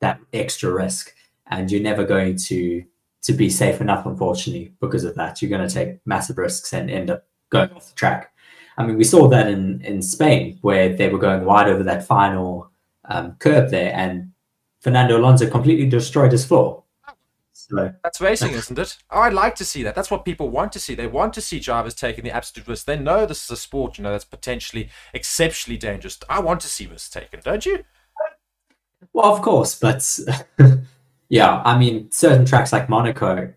that 0.00 0.18
extra 0.32 0.72
risk, 0.72 1.14
and 1.46 1.70
you're 1.70 1.82
never 1.82 2.04
going 2.04 2.36
to 2.36 2.84
to 3.22 3.32
be 3.32 3.50
safe 3.50 3.80
enough, 3.80 4.06
unfortunately, 4.06 4.72
because 4.80 5.04
of 5.04 5.14
that. 5.16 5.40
You're 5.40 5.50
going 5.50 5.66
to 5.66 5.74
take 5.74 5.98
massive 6.06 6.38
risks 6.38 6.72
and 6.72 6.90
end 6.90 7.10
up 7.10 7.24
going 7.50 7.70
off 7.72 7.88
the 7.88 7.94
track. 7.94 8.32
I 8.78 8.86
mean, 8.86 8.96
we 8.96 9.04
saw 9.04 9.28
that 9.28 9.48
in 9.48 9.82
in 9.82 10.02
Spain 10.02 10.58
where 10.62 10.94
they 10.94 11.08
were 11.08 11.18
going 11.18 11.44
wide 11.44 11.68
over 11.68 11.82
that 11.82 12.06
final 12.06 12.70
um, 13.04 13.36
curb 13.38 13.70
there, 13.70 13.92
and 13.94 14.32
Fernando 14.80 15.18
Alonso 15.18 15.48
completely 15.50 15.88
destroyed 15.88 16.32
his 16.32 16.46
floor. 16.46 16.84
So 17.52 17.92
That's 18.02 18.20
racing, 18.20 18.52
isn't 18.52 18.78
it? 18.78 18.96
Oh, 19.10 19.20
I'd 19.20 19.32
like 19.32 19.54
to 19.56 19.64
see 19.64 19.82
that. 19.82 19.94
That's 19.94 20.10
what 20.10 20.24
people 20.24 20.48
want 20.48 20.72
to 20.72 20.80
see. 20.80 20.94
They 20.94 21.06
want 21.06 21.34
to 21.34 21.40
see 21.40 21.60
drivers 21.60 21.94
taking 21.94 22.24
the 22.24 22.34
absolute 22.34 22.66
risk. 22.66 22.86
They 22.86 22.98
know 22.98 23.26
this 23.26 23.44
is 23.44 23.50
a 23.50 23.56
sport, 23.56 23.98
you 23.98 24.04
know, 24.04 24.12
that's 24.12 24.24
potentially 24.24 24.90
exceptionally 25.12 25.76
dangerous. 25.76 26.18
I 26.28 26.40
want 26.40 26.60
to 26.62 26.68
see 26.68 26.86
risks 26.86 27.10
taken, 27.10 27.40
don't 27.44 27.64
you? 27.66 27.84
Well, 29.12 29.32
of 29.32 29.42
course, 29.42 29.78
but 29.78 30.18
yeah, 31.30 31.62
I 31.64 31.78
mean, 31.78 32.10
certain 32.10 32.44
tracks 32.44 32.72
like 32.72 32.88
Monaco, 32.90 33.54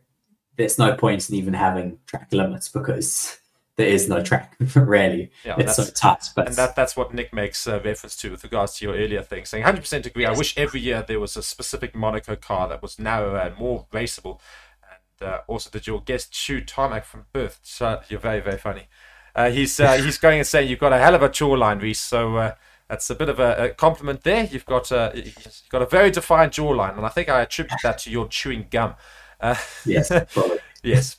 there's 0.56 0.78
no 0.80 0.96
point 0.96 1.28
in 1.30 1.36
even 1.36 1.54
having 1.56 1.98
track 2.06 2.32
limits 2.32 2.70
because 2.70 3.40
there 3.76 3.88
is 3.88 4.08
no 4.08 4.22
track 4.22 4.56
really. 4.76 5.32
Yeah, 5.44 5.56
it's 5.58 5.76
so 5.76 5.82
that's- 5.82 6.00
tight. 6.00 6.30
But 6.36 6.48
And 6.48 6.56
that, 6.56 6.76
that's 6.76 6.96
what 6.96 7.14
Nick 7.14 7.34
makes 7.34 7.68
uh, 7.68 7.82
reference 7.84 8.16
to 8.18 8.30
with 8.32 8.44
regards 8.44 8.78
to 8.78 8.86
your 8.86 8.94
earlier 8.96 9.24
thing, 9.24 9.46
saying 9.46 9.64
100% 9.66 10.06
agree. 10.06 10.26
I 10.28 10.32
wish 10.32 10.56
every 10.58 10.80
year 10.80 11.04
there 11.06 11.20
was 11.20 11.36
a 11.36 11.42
specific 11.44 11.96
Monaco 11.96 12.36
car 12.36 12.70
that 12.70 12.82
was 12.84 13.00
narrower 13.00 13.40
and 13.40 13.58
more 13.58 13.88
raceable. 13.92 14.40
And 15.20 15.28
uh, 15.30 15.40
also, 15.48 15.72
did 15.72 15.88
your 15.88 16.02
guest 16.02 16.36
shoot 16.36 16.68
tarmac 16.68 17.06
from 17.06 17.26
Perth? 17.34 17.60
So 17.64 18.02
you're 18.08 18.20
very, 18.20 18.40
very 18.42 18.60
funny. 18.60 18.88
Uh, 19.36 19.50
he's 19.50 19.80
uh, 19.80 19.94
he's 20.04 20.20
going 20.20 20.38
and 20.38 20.48
saying 20.48 20.70
you've 20.70 20.78
got 20.78 20.94
a 20.94 21.00
hell 21.00 21.16
of 21.16 21.24
a 21.24 21.30
jawline, 21.30 21.82
Reese. 21.82 22.00
So 22.00 22.36
uh, 22.38 22.54
that's 22.94 23.10
a 23.10 23.16
bit 23.16 23.28
of 23.28 23.40
a, 23.40 23.66
a 23.66 23.70
compliment 23.70 24.22
there. 24.22 24.44
You've 24.46 24.68
got 24.68 24.92
a 24.92 25.12
you've 25.16 25.64
got 25.70 25.82
a 25.82 25.88
very 25.88 26.12
defined 26.12 26.52
jawline, 26.52 26.96
and 26.96 27.08
I 27.08 27.10
think 27.10 27.28
I 27.28 27.42
attribute 27.42 27.80
that 27.82 27.98
to 28.00 28.12
your 28.12 28.28
chewing 28.28 28.68
gum. 28.70 28.94
Uh, 29.42 29.56
yes, 29.84 30.12
probably. 30.34 30.60
Yes. 30.84 31.18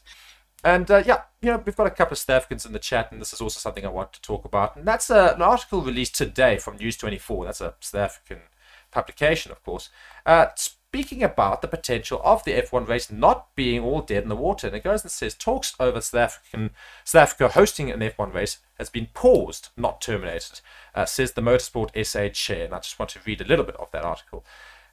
And 0.63 0.89
uh, 0.89 1.03
yeah, 1.05 1.23
you 1.43 1.51
know, 1.51 1.61
we've 1.67 1.75
got 1.75 1.89
a 1.89 1.91
couple 1.91 2.13
of 2.13 2.19
South 2.19 2.37
Africans 2.37 2.65
in 2.65 2.73
the 2.73 2.79
chat, 2.79 3.11
and 3.11 3.21
this 3.21 3.33
is 3.33 3.41
also 3.41 3.59
something 3.59 3.85
I 3.85 3.89
want 3.89 4.13
to 4.13 4.23
talk 4.23 4.45
about. 4.45 4.77
And 4.77 4.87
that's 4.87 5.11
uh, 5.11 5.33
an 5.35 5.43
article 5.43 5.83
released 5.83 6.15
today 6.15 6.59
from 6.59 6.77
News 6.77 6.97
24. 6.97 7.45
That's 7.45 7.61
a 7.61 7.75
South 7.81 8.01
African 8.01 8.39
publication, 8.93 9.51
of 9.51 9.61
course, 9.65 9.91
uh, 10.25 10.47
speaking 10.95 11.25
about 11.25 11.61
the 11.61 11.67
potential 11.67 12.21
of 12.23 12.45
the 12.45 12.53
F1 12.53 12.87
race 12.87 13.11
not 13.11 13.53
being 13.57 13.81
all 13.83 14.01
dead 14.01 14.23
in 14.23 14.29
the 14.29 14.37
water. 14.37 14.69
And 14.69 14.77
it 14.77 14.85
goes 14.85 15.03
and 15.03 15.11
says 15.11 15.35
talks 15.35 15.75
over 15.81 16.01
South, 16.01 16.21
African, 16.21 16.71
South 17.03 17.23
Africa 17.23 17.49
hosting 17.49 17.91
an 17.91 17.99
F1 17.99 18.33
race 18.33 18.59
has 18.79 18.91
been 18.91 19.09
paused, 19.13 19.71
not 19.77 20.01
terminated, 20.01 20.61
uh, 20.95 21.05
says 21.05 21.33
the 21.33 21.41
Motorsport 21.41 21.91
SA 22.07 22.29
chair. 22.29 22.67
And 22.67 22.75
I 22.75 22.79
just 22.79 22.97
want 22.97 23.09
to 23.11 23.19
read 23.27 23.41
a 23.41 23.45
little 23.45 23.65
bit 23.65 23.75
of 23.75 23.91
that 23.91 24.05
article. 24.05 24.45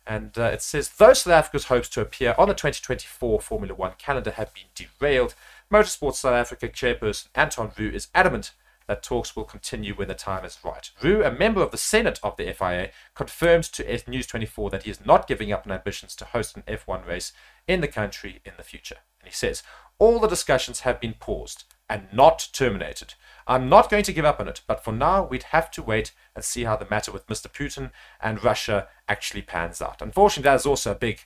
And 0.07 0.35
uh, 0.39 0.45
it 0.45 0.63
says, 0.63 0.89
though 0.89 1.13
South 1.13 1.33
Africa's 1.33 1.65
hopes 1.65 1.87
to 1.89 2.01
appear 2.01 2.33
on 2.35 2.47
the 2.47 2.55
2024 2.55 3.39
Formula 3.39 3.75
One 3.75 3.93
calendar 3.99 4.31
have 4.31 4.51
been 4.55 4.63
derailed, 4.73 5.35
Motorsport 5.71 6.15
South 6.15 6.33
Africa 6.33 6.67
chairperson 6.67 7.27
Anton 7.35 7.73
Roux 7.77 7.91
is 7.91 8.07
adamant 8.15 8.53
that 8.91 9.01
talks 9.01 9.37
will 9.37 9.45
continue 9.45 9.93
when 9.93 10.09
the 10.09 10.13
time 10.13 10.43
is 10.43 10.59
right. 10.65 10.91
Roux, 11.01 11.23
a 11.23 11.31
member 11.31 11.61
of 11.61 11.71
the 11.71 11.77
Senate 11.77 12.19
of 12.21 12.35
the 12.35 12.51
FIA, 12.51 12.89
confirmed 13.15 13.63
to 13.63 14.01
News 14.05 14.27
24 14.27 14.69
that 14.69 14.83
he 14.83 14.91
is 14.91 15.05
not 15.05 15.27
giving 15.27 15.49
up 15.53 15.65
on 15.65 15.71
ambitions 15.71 16.13
to 16.17 16.25
host 16.25 16.57
an 16.57 16.63
F1 16.67 17.07
race 17.07 17.31
in 17.69 17.79
the 17.79 17.87
country 17.87 18.41
in 18.43 18.51
the 18.57 18.63
future. 18.63 18.97
And 19.21 19.29
he 19.29 19.33
says, 19.33 19.63
all 19.97 20.19
the 20.19 20.27
discussions 20.27 20.81
have 20.81 20.99
been 20.99 21.13
paused 21.13 21.63
and 21.89 22.09
not 22.11 22.49
terminated. 22.51 23.13
I'm 23.47 23.69
not 23.69 23.89
going 23.89 24.03
to 24.03 24.11
give 24.11 24.25
up 24.25 24.41
on 24.41 24.49
it, 24.49 24.59
but 24.67 24.83
for 24.83 24.91
now, 24.91 25.23
we'd 25.23 25.43
have 25.43 25.71
to 25.71 25.81
wait 25.81 26.11
and 26.35 26.43
see 26.43 26.65
how 26.65 26.75
the 26.75 26.87
matter 26.89 27.13
with 27.13 27.27
Mr. 27.27 27.47
Putin 27.47 27.91
and 28.19 28.43
Russia 28.43 28.89
actually 29.07 29.41
pans 29.41 29.81
out. 29.81 30.01
Unfortunately, 30.01 30.49
that 30.49 30.55
is 30.55 30.65
also 30.65 30.91
a 30.91 30.95
big, 30.95 31.21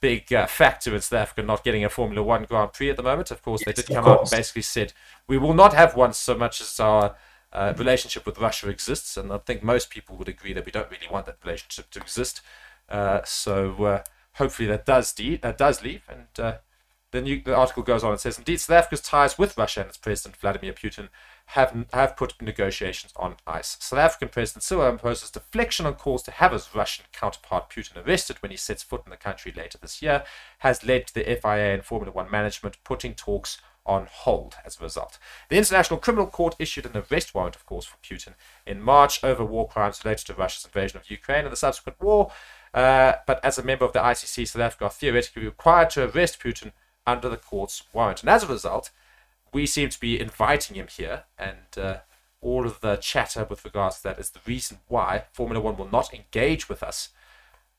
big 0.00 0.32
uh, 0.32 0.46
factor 0.46 0.94
in 0.94 1.00
South 1.00 1.20
Africa 1.20 1.42
not 1.42 1.64
getting 1.64 1.84
a 1.84 1.88
Formula 1.88 2.22
One 2.22 2.44
Grand 2.44 2.72
Prix 2.72 2.90
at 2.90 2.96
the 2.96 3.02
moment. 3.02 3.30
Of 3.30 3.42
course, 3.42 3.64
they 3.64 3.72
did 3.72 3.88
come 3.88 4.06
out 4.06 4.20
and 4.20 4.30
basically 4.30 4.62
said 4.62 4.92
we 5.26 5.38
will 5.38 5.54
not 5.54 5.74
have 5.74 5.96
one 5.96 6.12
so 6.12 6.36
much 6.36 6.60
as 6.60 6.78
our 6.80 7.16
uh, 7.52 7.72
relationship 7.76 8.26
with 8.26 8.38
Russia 8.38 8.68
exists, 8.68 9.16
and 9.16 9.32
I 9.32 9.38
think 9.38 9.62
most 9.62 9.90
people 9.90 10.16
would 10.16 10.28
agree 10.28 10.52
that 10.52 10.66
we 10.66 10.72
don't 10.72 10.90
really 10.90 11.08
want 11.10 11.26
that 11.26 11.38
relationship 11.44 11.90
to 11.90 12.00
exist. 12.00 12.40
Uh, 12.88 13.20
so 13.24 13.84
uh, 13.84 14.02
hopefully 14.34 14.68
that 14.68 14.86
does 14.86 15.12
de- 15.12 15.36
that 15.36 15.58
does 15.58 15.82
leave, 15.82 16.02
and 16.08 16.26
uh, 16.38 16.58
the, 17.10 17.22
new, 17.22 17.40
the 17.42 17.54
article 17.54 17.82
goes 17.82 18.04
on 18.04 18.12
and 18.12 18.20
says, 18.20 18.38
indeed, 18.38 18.60
South 18.60 18.76
Africa's 18.76 19.00
ties 19.00 19.38
with 19.38 19.56
Russia 19.56 19.80
and 19.80 19.88
its 19.88 19.96
president 19.96 20.36
Vladimir 20.36 20.72
Putin 20.72 21.08
have 21.52 21.86
have 21.94 22.14
put 22.14 22.40
negotiations 22.42 23.12
on 23.16 23.36
ice. 23.46 23.78
South 23.80 23.98
African 23.98 24.28
President 24.28 24.62
Cyril 24.62 24.92
Ramaphosa's 24.92 25.30
deflection 25.30 25.86
on 25.86 25.94
calls 25.94 26.22
to 26.24 26.30
have 26.30 26.52
his 26.52 26.74
Russian 26.74 27.06
counterpart 27.12 27.70
Putin 27.70 28.06
arrested 28.06 28.36
when 28.40 28.50
he 28.50 28.56
sets 28.56 28.82
foot 28.82 29.02
in 29.06 29.10
the 29.10 29.16
country 29.16 29.52
later 29.56 29.78
this 29.78 30.02
year 30.02 30.24
has 30.58 30.84
led 30.84 31.06
to 31.06 31.14
the 31.14 31.24
FIA 31.24 31.72
and 31.72 31.84
Formula 31.84 32.12
One 32.12 32.30
management 32.30 32.76
putting 32.84 33.14
talks 33.14 33.58
on 33.86 34.06
hold 34.10 34.56
as 34.66 34.78
a 34.78 34.84
result. 34.84 35.18
The 35.48 35.56
International 35.56 35.98
Criminal 35.98 36.26
Court 36.26 36.54
issued 36.58 36.84
an 36.84 37.02
arrest 37.10 37.34
warrant, 37.34 37.56
of 37.56 37.64
course, 37.64 37.86
for 37.86 37.96
Putin 38.04 38.34
in 38.66 38.82
March 38.82 39.24
over 39.24 39.42
war 39.42 39.66
crimes 39.66 40.04
related 40.04 40.26
to 40.26 40.34
Russia's 40.34 40.66
invasion 40.66 40.98
of 40.98 41.10
Ukraine 41.10 41.44
and 41.44 41.52
the 41.52 41.56
subsequent 41.56 41.98
war. 41.98 42.30
Uh, 42.74 43.14
but 43.26 43.42
as 43.42 43.56
a 43.56 43.62
member 43.62 43.86
of 43.86 43.94
the 43.94 44.00
ICC, 44.00 44.46
South 44.46 44.60
Africa 44.60 44.90
theoretically 44.90 45.46
required 45.46 45.88
to 45.90 46.04
arrest 46.04 46.40
Putin 46.40 46.72
under 47.06 47.30
the 47.30 47.38
court's 47.38 47.84
warrant. 47.94 48.20
And 48.20 48.28
as 48.28 48.44
a 48.44 48.48
result, 48.48 48.90
we 49.52 49.66
seem 49.66 49.88
to 49.88 50.00
be 50.00 50.20
inviting 50.20 50.76
him 50.76 50.88
here, 50.88 51.24
and 51.38 51.76
uh, 51.76 51.98
all 52.40 52.66
of 52.66 52.80
the 52.80 52.96
chatter 52.96 53.46
with 53.48 53.64
regards 53.64 53.96
to 53.96 54.02
that 54.04 54.18
is 54.18 54.30
the 54.30 54.40
reason 54.46 54.78
why 54.88 55.24
Formula 55.32 55.60
One 55.60 55.76
will 55.76 55.90
not 55.90 56.14
engage 56.14 56.68
with 56.68 56.82
us 56.82 57.10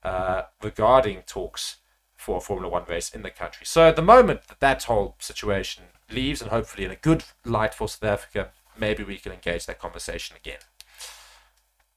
uh, 0.03 0.43
regarding 0.61 1.21
talks 1.23 1.77
for 2.15 2.37
a 2.37 2.41
Formula 2.41 2.69
One 2.69 2.85
race 2.87 3.09
in 3.09 3.21
the 3.21 3.29
country. 3.29 3.65
So 3.65 3.87
at 3.87 3.95
the 3.95 4.01
moment 4.01 4.47
that 4.47 4.59
that 4.59 4.83
whole 4.83 5.15
situation 5.19 5.83
leaves, 6.11 6.41
and 6.41 6.51
hopefully 6.51 6.85
in 6.85 6.91
a 6.91 6.95
good 6.95 7.23
light 7.45 7.73
for 7.73 7.87
South 7.87 8.03
Africa, 8.03 8.51
maybe 8.77 9.03
we 9.03 9.17
can 9.17 9.31
engage 9.31 9.65
that 9.65 9.79
conversation 9.79 10.35
again. 10.35 10.59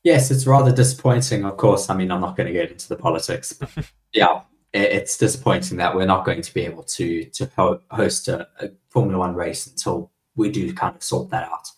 Yes, 0.05 0.31
it's 0.31 0.47
rather 0.47 0.73
disappointing, 0.73 1.45
of 1.45 1.57
course. 1.57 1.89
I 1.89 1.97
mean, 1.97 2.11
I'm 2.11 2.21
not 2.21 2.37
going 2.37 2.49
to 2.49 2.53
get 2.53 2.71
into 2.71 2.89
the 2.89 2.97
politics. 2.97 3.59
Yeah, 4.15 4.43
it's 4.75 5.17
disappointing 5.17 5.79
that 5.79 5.97
we're 5.97 6.05
not 6.05 6.27
going 6.27 6.43
to 6.43 6.53
be 6.53 6.67
able 6.67 6.83
to 6.83 7.25
to 7.25 7.81
host 7.91 8.29
a, 8.29 8.47
a 8.61 8.69
Formula 8.93 9.19
One 9.19 9.35
race 9.35 9.67
until 9.67 10.11
we 10.37 10.51
do 10.51 10.73
kind 10.73 10.97
of 10.97 11.03
sort 11.03 11.31
that 11.31 11.45
out. 11.45 11.69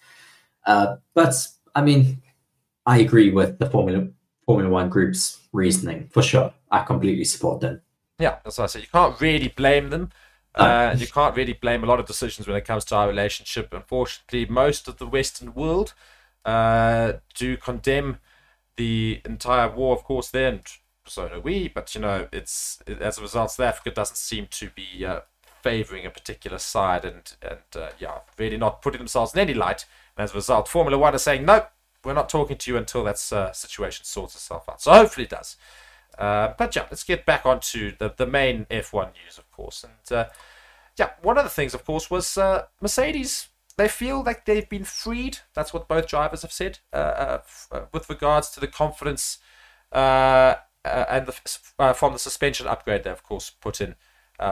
Uh, 0.67 0.97
but 1.15 1.35
I 1.75 1.83
mean, 1.83 2.23
I 2.87 2.99
agree 2.99 3.31
with 3.31 3.59
the 3.59 3.69
Formula 3.71 4.09
Formula 4.47 4.71
One 4.71 4.89
group's 4.89 5.41
reasoning 5.53 6.09
for 6.13 6.23
sure. 6.23 6.53
I 6.71 6.83
completely 6.83 7.25
support 7.25 7.61
them. 7.61 7.81
Yeah, 8.19 8.39
that's 8.45 8.59
what 8.59 8.65
I 8.65 8.67
said. 8.69 8.83
You 8.83 8.89
can't 8.93 9.21
really 9.21 9.49
blame 9.49 9.91
them. 9.91 10.11
Uh, 10.55 10.95
you 10.97 11.09
can't 11.09 11.35
really 11.35 11.53
blame 11.53 11.83
a 11.83 11.87
lot 11.87 11.99
of 11.99 12.07
decisions 12.07 12.47
when 12.47 12.57
it 12.57 12.65
comes 12.65 12.85
to 12.85 12.95
our 12.95 13.09
relationship. 13.09 13.73
Unfortunately, 13.73 14.47
most 14.47 14.87
of 14.87 14.99
the 14.99 15.07
Western 15.07 15.53
world 15.53 15.95
uh, 16.45 17.15
do 17.35 17.57
condemn 17.57 18.19
the 18.77 19.21
entire 19.25 19.69
war, 19.69 19.97
of 19.97 20.05
course, 20.05 20.31
then 20.31 20.61
so 21.07 21.29
do 21.29 21.41
we. 21.41 21.69
But 21.69 21.95
you 21.95 22.01
know, 22.01 22.29
it's 22.33 22.83
it, 22.87 23.03
as 23.03 23.19
a 23.19 23.23
result, 23.23 23.51
South 23.51 23.67
Africa 23.67 23.91
doesn't 23.91 24.17
seem 24.17 24.47
to 24.51 24.71
be 24.71 25.05
uh, 25.05 25.21
favouring 25.65 26.05
a 26.05 26.11
particular 26.11 26.59
side, 26.59 27.07
and 27.07 27.35
and 27.41 27.83
uh, 27.83 27.89
yeah, 27.99 28.19
really 28.39 28.59
not 28.59 28.83
putting 28.83 28.99
themselves 28.99 29.33
in 29.33 29.41
any 29.41 29.55
light. 29.55 29.87
And 30.17 30.25
as 30.25 30.33
a 30.33 30.35
result, 30.35 30.69
Formula 30.69 30.99
One 30.99 31.15
is 31.15 31.23
saying, 31.23 31.45
nope, 31.47 31.69
we're 32.05 32.13
not 32.13 32.29
talking 32.29 32.59
to 32.59 32.71
you 32.71 32.77
until 32.77 33.03
that 33.05 33.33
uh, 33.33 33.51
situation 33.53 34.05
sorts 34.05 34.35
itself 34.35 34.69
out. 34.69 34.83
So 34.83 34.93
hopefully 34.93 35.25
it 35.25 35.31
does. 35.31 35.57
Uh, 36.19 36.53
but 36.59 36.77
yeah, 36.77 36.87
let's 36.91 37.03
get 37.03 37.25
back 37.25 37.47
onto 37.47 37.97
the, 37.97 38.13
the 38.15 38.27
main 38.27 38.67
F1 38.67 39.13
news, 39.15 39.39
of 39.39 39.51
course. 39.51 39.85
And 39.85 40.17
uh, 40.17 40.27
yeah, 40.99 41.11
one 41.23 41.39
of 41.39 41.45
the 41.45 41.51
things, 41.51 41.73
of 41.73 41.85
course, 41.85 42.11
was 42.11 42.37
uh, 42.37 42.67
Mercedes. 42.81 43.49
They 43.77 43.89
feel 43.89 44.23
like 44.23 44.45
they've 44.45 44.69
been 44.69 44.85
freed. 44.85 45.39
That's 45.55 45.73
what 45.73 45.89
both 45.89 46.07
drivers 46.07 46.43
have 46.43 46.53
said 46.53 46.79
uh, 46.93 47.39
with 47.93 48.09
regards 48.09 48.51
to 48.51 48.61
the 48.61 48.69
confidence 48.69 49.39
and 49.91 50.57
the, 50.85 51.95
from 51.95 52.13
the 52.13 52.19
suspension 52.19 52.69
upgrade 52.69 53.03
they, 53.03 53.11
of 53.11 53.25
course, 53.25 53.51
put 53.51 53.81
in 53.81 53.97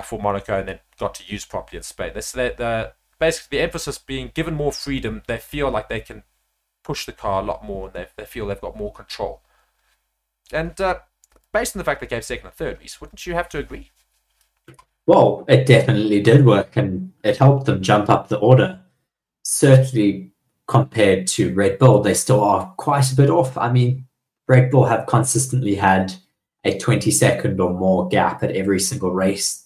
for 0.03 0.21
Monaco 0.21 0.59
and 0.59 0.69
then 0.69 0.81
got 0.99 1.15
to 1.15 1.25
use 1.27 1.45
properly 1.45 1.79
in 1.79 1.83
Spain. 1.83 2.13
This, 2.15 2.33
basically, 2.33 3.59
the 3.59 3.63
emphasis 3.63 3.99
being 3.99 4.31
given 4.35 4.55
more 4.55 4.73
freedom. 4.73 5.23
They 5.27 5.39
feel 5.39 5.71
like 5.71 5.89
they 5.89 6.01
can 6.01 6.23
push 6.83 7.07
the 7.07 7.13
car 7.13 7.43
a 7.43 7.45
lot 7.45 7.65
more 7.65 7.87
and 7.87 7.95
they, 7.95 8.07
they 8.17 8.25
feel 8.25 8.47
they've 8.47 8.61
got 8.61 8.77
more 8.77 8.93
control. 8.93 9.43
And 10.53 10.79
uh, 10.81 11.01
based 11.53 11.77
on 11.77 11.79
the 11.79 11.85
fact 11.85 12.01
they 12.01 12.07
gave 12.07 12.25
second 12.25 12.47
and 12.47 12.55
third, 12.55 12.79
Reese, 12.81 13.01
wouldn't 13.01 13.27
you 13.27 13.35
have 13.35 13.49
to 13.51 13.59
agree? 13.59 13.91
Well, 15.07 15.45
it 15.49 15.67
definitely 15.67 16.21
did 16.21 16.45
work 16.45 16.77
and 16.77 17.13
it 17.25 17.37
helped 17.37 17.67
them 17.67 17.83
jump 17.83 18.09
up 18.09 18.29
the 18.29 18.39
order. 18.39 18.81
Certainly, 19.45 20.31
compared 20.69 21.27
to 21.29 21.55
Red 21.55 21.79
Bull, 21.79 22.01
they 22.01 22.15
still 22.15 22.43
are 22.43 22.73
quite 22.77 23.11
a 23.11 23.17
bit 23.17 23.31
off. 23.31 23.59
I 23.59 23.73
mean, 23.73 24.07
Red 24.47 24.71
Bull 24.71 24.85
have 24.85 25.07
consistently 25.07 25.75
had 25.75 26.15
a 26.65 26.79
20 26.79 27.11
second 27.11 27.61
or 27.61 27.73
more 27.73 28.09
gap 28.09 28.43
at 28.43 28.53
every 28.53 28.79
single 28.79 29.11
race 29.11 29.62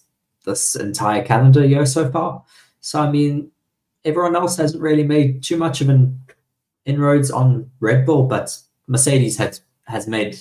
this 0.47 0.75
entire 0.75 1.23
calendar 1.23 1.63
year 1.65 1.85
so 1.85 2.09
far. 2.09 2.43
So, 2.79 2.99
I 2.99 3.11
mean, 3.11 3.51
everyone 4.03 4.35
else 4.35 4.57
hasn't 4.57 4.81
really 4.81 5.03
made 5.03 5.43
too 5.43 5.57
much 5.57 5.81
of 5.81 5.89
an 5.89 6.19
inroads 6.85 7.29
on 7.29 7.69
Red 7.79 8.05
Bull, 8.05 8.25
but 8.25 8.57
Mercedes 8.87 9.37
has 9.37 9.61
has 9.83 10.07
made 10.07 10.37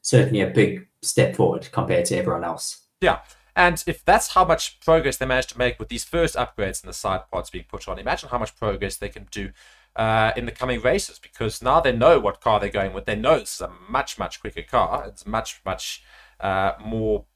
certainly 0.00 0.40
a 0.40 0.48
big 0.48 0.86
step 1.02 1.36
forward 1.36 1.68
compared 1.72 2.04
to 2.06 2.16
everyone 2.16 2.44
else. 2.44 2.82
Yeah. 3.00 3.20
And 3.54 3.82
if 3.86 4.04
that's 4.04 4.28
how 4.28 4.44
much 4.44 4.80
progress 4.80 5.18
they 5.18 5.26
managed 5.26 5.50
to 5.50 5.58
make 5.58 5.78
with 5.78 5.88
these 5.88 6.04
first 6.04 6.36
upgrades 6.36 6.82
and 6.82 6.88
the 6.88 6.94
side 6.94 7.22
pods 7.30 7.50
being 7.50 7.64
put 7.68 7.86
on, 7.86 7.98
imagine 7.98 8.30
how 8.30 8.38
much 8.38 8.56
progress 8.56 8.96
they 8.96 9.10
can 9.10 9.28
do 9.30 9.50
uh, 9.96 10.32
in 10.36 10.46
the 10.46 10.52
coming 10.52 10.80
races 10.80 11.18
because 11.18 11.62
now 11.62 11.80
they 11.80 11.92
know 11.92 12.18
what 12.18 12.40
car 12.40 12.58
they're 12.60 12.70
going 12.70 12.94
with. 12.94 13.04
They 13.04 13.16
know 13.16 13.34
it's 13.34 13.60
a 13.60 13.70
much, 13.88 14.18
much 14.18 14.40
quicker 14.40 14.62
car. 14.62 15.04
It's 15.06 15.26
much, 15.26 15.60
much 15.66 16.02
uh, 16.40 16.72
more 16.82 17.26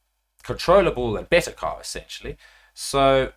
controllable 0.47 1.17
and 1.17 1.29
better 1.29 1.51
car, 1.51 1.79
essentially. 1.81 2.37
So 2.73 3.33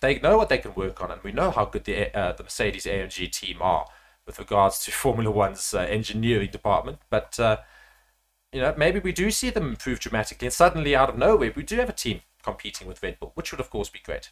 they 0.00 0.18
know 0.18 0.36
what 0.36 0.48
they 0.48 0.58
can 0.58 0.74
work 0.74 1.00
on, 1.00 1.10
and 1.10 1.22
we 1.22 1.32
know 1.32 1.50
how 1.50 1.64
good 1.64 1.84
the, 1.84 2.16
uh, 2.16 2.32
the 2.32 2.42
Mercedes 2.42 2.86
AMG 2.86 3.30
team 3.30 3.58
are 3.60 3.86
with 4.26 4.38
regards 4.38 4.84
to 4.84 4.90
Formula 5.04 5.30
One's 5.30 5.72
uh, 5.72 5.80
engineering 5.80 6.50
department. 6.50 6.98
But 7.08 7.38
uh, 7.38 7.58
you 8.52 8.60
know, 8.60 8.74
maybe 8.76 8.98
we 8.98 9.12
do 9.12 9.30
see 9.30 9.50
them 9.50 9.68
improve 9.68 10.00
dramatically, 10.00 10.46
and 10.46 10.52
suddenly 10.52 10.96
out 10.96 11.08
of 11.08 11.16
nowhere, 11.16 11.52
we 11.54 11.62
do 11.62 11.76
have 11.76 11.88
a 11.88 11.94
team 11.94 12.20
competing 12.42 12.88
with 12.88 13.02
Red 13.02 13.20
Bull, 13.20 13.32
which 13.34 13.52
would 13.52 13.60
of 13.60 13.70
course 13.70 13.88
be 13.88 14.00
great. 14.04 14.30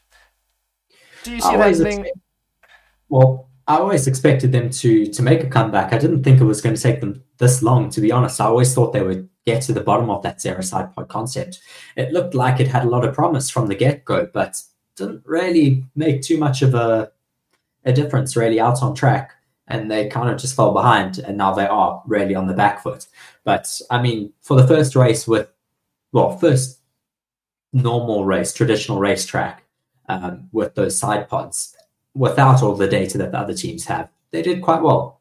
Do 1.23 1.33
you 1.33 1.41
see 1.41 1.57
that 1.57 1.77
thing? 1.77 2.07
well, 3.09 3.49
I 3.67 3.77
always 3.77 4.07
expected 4.07 4.51
them 4.51 4.71
to 4.71 5.07
to 5.07 5.23
make 5.23 5.45
a 5.45 5.49
comeback. 5.49 5.93
I 5.93 5.99
didn't 5.99 6.25
think 6.25 6.41
it 6.41 6.45
was 6.45 6.61
going 6.61 6.75
to 6.75 6.83
take 6.83 7.01
them 7.01 7.23
this 7.39 7.63
long, 7.63 7.91
to 7.91 8.01
be 8.01 8.13
honest. 8.13 8.41
I 8.41 8.47
always 8.47 8.75
thought 8.75 8.93
they 8.93 9.03
would 9.03 9.29
get 9.47 9.63
to 9.63 9.73
the 9.73 9.81
bottom 9.81 10.11
of 10.11 10.23
that 10.23 10.41
zero 10.41 10.61
side 10.61 10.95
pod 10.95 11.09
concept. 11.09 11.61
It 11.97 12.13
looked 12.13 12.35
like 12.35 12.61
it 12.61 12.69
had 12.69 12.85
a 12.85 12.89
lot 12.89 13.05
of 13.05 13.15
promise 13.15 13.49
from 13.49 13.69
the 13.69 13.75
get 13.75 14.05
go, 14.05 14.29
but 14.33 14.63
didn't 14.97 15.23
really 15.25 15.85
make 15.95 16.23
too 16.23 16.37
much 16.37 16.63
of 16.63 16.75
a 16.75 17.11
a 17.85 17.93
difference 17.93 18.37
really 18.37 18.61
out 18.61 18.83
on 18.83 18.95
track 18.95 19.33
and 19.69 19.91
they 19.91 20.09
kind 20.09 20.29
of 20.29 20.39
just 20.39 20.57
fell 20.57 20.73
behind 20.73 21.19
and 21.19 21.37
now 21.39 21.55
they 21.55 21.67
are 21.67 22.03
really 22.07 22.35
on 22.35 22.47
the 22.47 22.55
back 22.55 22.83
foot. 22.83 23.07
But 23.45 23.81
I 23.91 24.03
mean, 24.03 24.33
for 24.41 24.61
the 24.61 24.67
first 24.67 24.97
race 24.97 25.29
with, 25.29 25.49
well, 26.13 26.37
first 26.39 26.81
normal 27.73 28.25
race, 28.25 28.53
traditional 28.53 28.99
racetrack 28.99 29.65
um, 30.09 30.49
with 30.53 30.75
those 30.75 30.99
side 30.99 31.29
pods, 31.29 31.77
without 32.15 32.63
all 32.63 32.75
the 32.75 32.89
data 32.89 33.19
that 33.19 33.33
the 33.33 33.39
other 33.39 33.55
teams 33.55 33.85
have, 33.85 34.09
they 34.31 34.43
did 34.43 34.63
quite 34.63 34.83
well. 34.83 35.18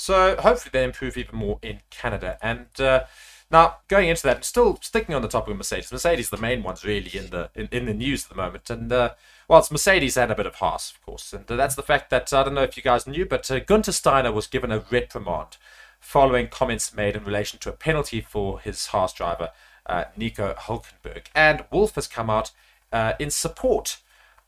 So 0.00 0.36
hopefully 0.36 0.70
they 0.72 0.84
improve 0.84 1.16
even 1.16 1.36
more 1.36 1.58
in 1.62 1.80
Canada. 1.90 2.38
And 2.40 2.68
uh, 2.80 3.04
now 3.50 3.76
going 3.88 4.08
into 4.08 4.22
that, 4.22 4.44
still 4.44 4.78
sticking 4.80 5.14
on 5.14 5.22
the 5.22 5.28
topic 5.28 5.52
of 5.52 5.58
Mercedes. 5.58 5.92
Mercedes, 5.92 6.30
the 6.30 6.36
main 6.36 6.62
ones 6.62 6.84
really 6.84 7.16
in 7.16 7.30
the 7.30 7.50
in, 7.54 7.68
in 7.70 7.84
the 7.86 7.94
news 7.94 8.24
at 8.24 8.30
the 8.30 8.36
moment, 8.36 8.70
and. 8.70 8.92
Uh, 8.92 9.10
well, 9.48 9.58
it's 9.58 9.72
Mercedes 9.72 10.16
and 10.16 10.30
a 10.30 10.36
bit 10.36 10.46
of 10.46 10.54
Haas, 10.54 10.92
of 10.92 11.04
course. 11.04 11.32
And 11.32 11.44
that's 11.44 11.74
the 11.74 11.82
fact 11.82 12.08
that, 12.10 12.32
I 12.32 12.44
don't 12.44 12.54
know 12.54 12.62
if 12.62 12.76
you 12.76 12.84
guys 12.84 13.04
knew, 13.04 13.26
but 13.26 13.50
uh, 13.50 13.58
Gunther 13.58 13.90
Steiner 13.90 14.30
was 14.30 14.46
given 14.46 14.70
a 14.70 14.84
reprimand 14.92 15.56
following 15.98 16.46
comments 16.46 16.94
made 16.94 17.16
in 17.16 17.24
relation 17.24 17.58
to 17.58 17.68
a 17.68 17.72
penalty 17.72 18.20
for 18.20 18.60
his 18.60 18.86
Haas 18.86 19.12
driver, 19.12 19.48
uh, 19.86 20.04
Nico 20.16 20.54
Hulkenberg. 20.54 21.24
And 21.34 21.64
Wolff 21.72 21.96
has 21.96 22.06
come 22.06 22.30
out 22.30 22.52
uh, 22.92 23.14
in 23.18 23.28
support 23.28 23.96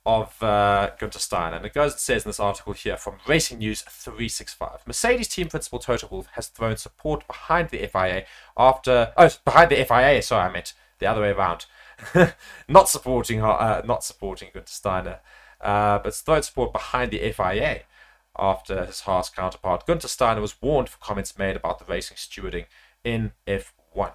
of 0.04 0.42
uh, 0.42 0.90
Gunther 0.98 1.18
Steiner. 1.18 1.56
And 1.56 1.66
it 1.66 1.74
goes 1.74 1.92
and 1.92 2.00
says 2.00 2.24
in 2.24 2.28
this 2.28 2.40
article 2.40 2.72
here 2.72 2.96
from 2.96 3.16
Racing 3.26 3.58
News 3.58 3.82
365. 3.82 4.80
Mercedes 4.86 5.28
team 5.28 5.48
principal 5.48 5.78
Toto 5.78 6.08
Wolff 6.10 6.26
has 6.32 6.48
thrown 6.48 6.76
support 6.76 7.26
behind 7.26 7.70
the 7.70 7.86
FIA 7.86 8.24
after. 8.56 9.12
Oh, 9.16 9.30
behind 9.44 9.70
the 9.70 9.84
FIA, 9.84 10.22
sorry, 10.22 10.48
I 10.48 10.52
meant 10.52 10.74
the 10.98 11.06
other 11.06 11.20
way 11.20 11.30
around 11.30 11.66
not 12.68 12.88
supporting 12.88 13.42
uh, 13.42 13.82
not 13.84 14.04
supporting 14.04 14.50
Gunther 14.52 14.72
Steiner, 14.72 15.20
uh, 15.60 15.98
but 15.98 16.14
third 16.14 16.44
support 16.44 16.72
behind 16.72 17.10
the 17.10 17.32
FIA 17.32 17.82
after 18.38 18.86
his 18.86 19.00
Haas 19.00 19.28
counterpart 19.28 19.86
Gunther 19.86 20.08
Steiner 20.08 20.40
was 20.40 20.60
warned 20.62 20.88
for 20.88 20.98
comments 20.98 21.38
made 21.38 21.54
about 21.54 21.78
the 21.78 21.84
racing 21.84 22.16
stewarding 22.16 22.64
in 23.04 23.32
F1. 23.46 24.12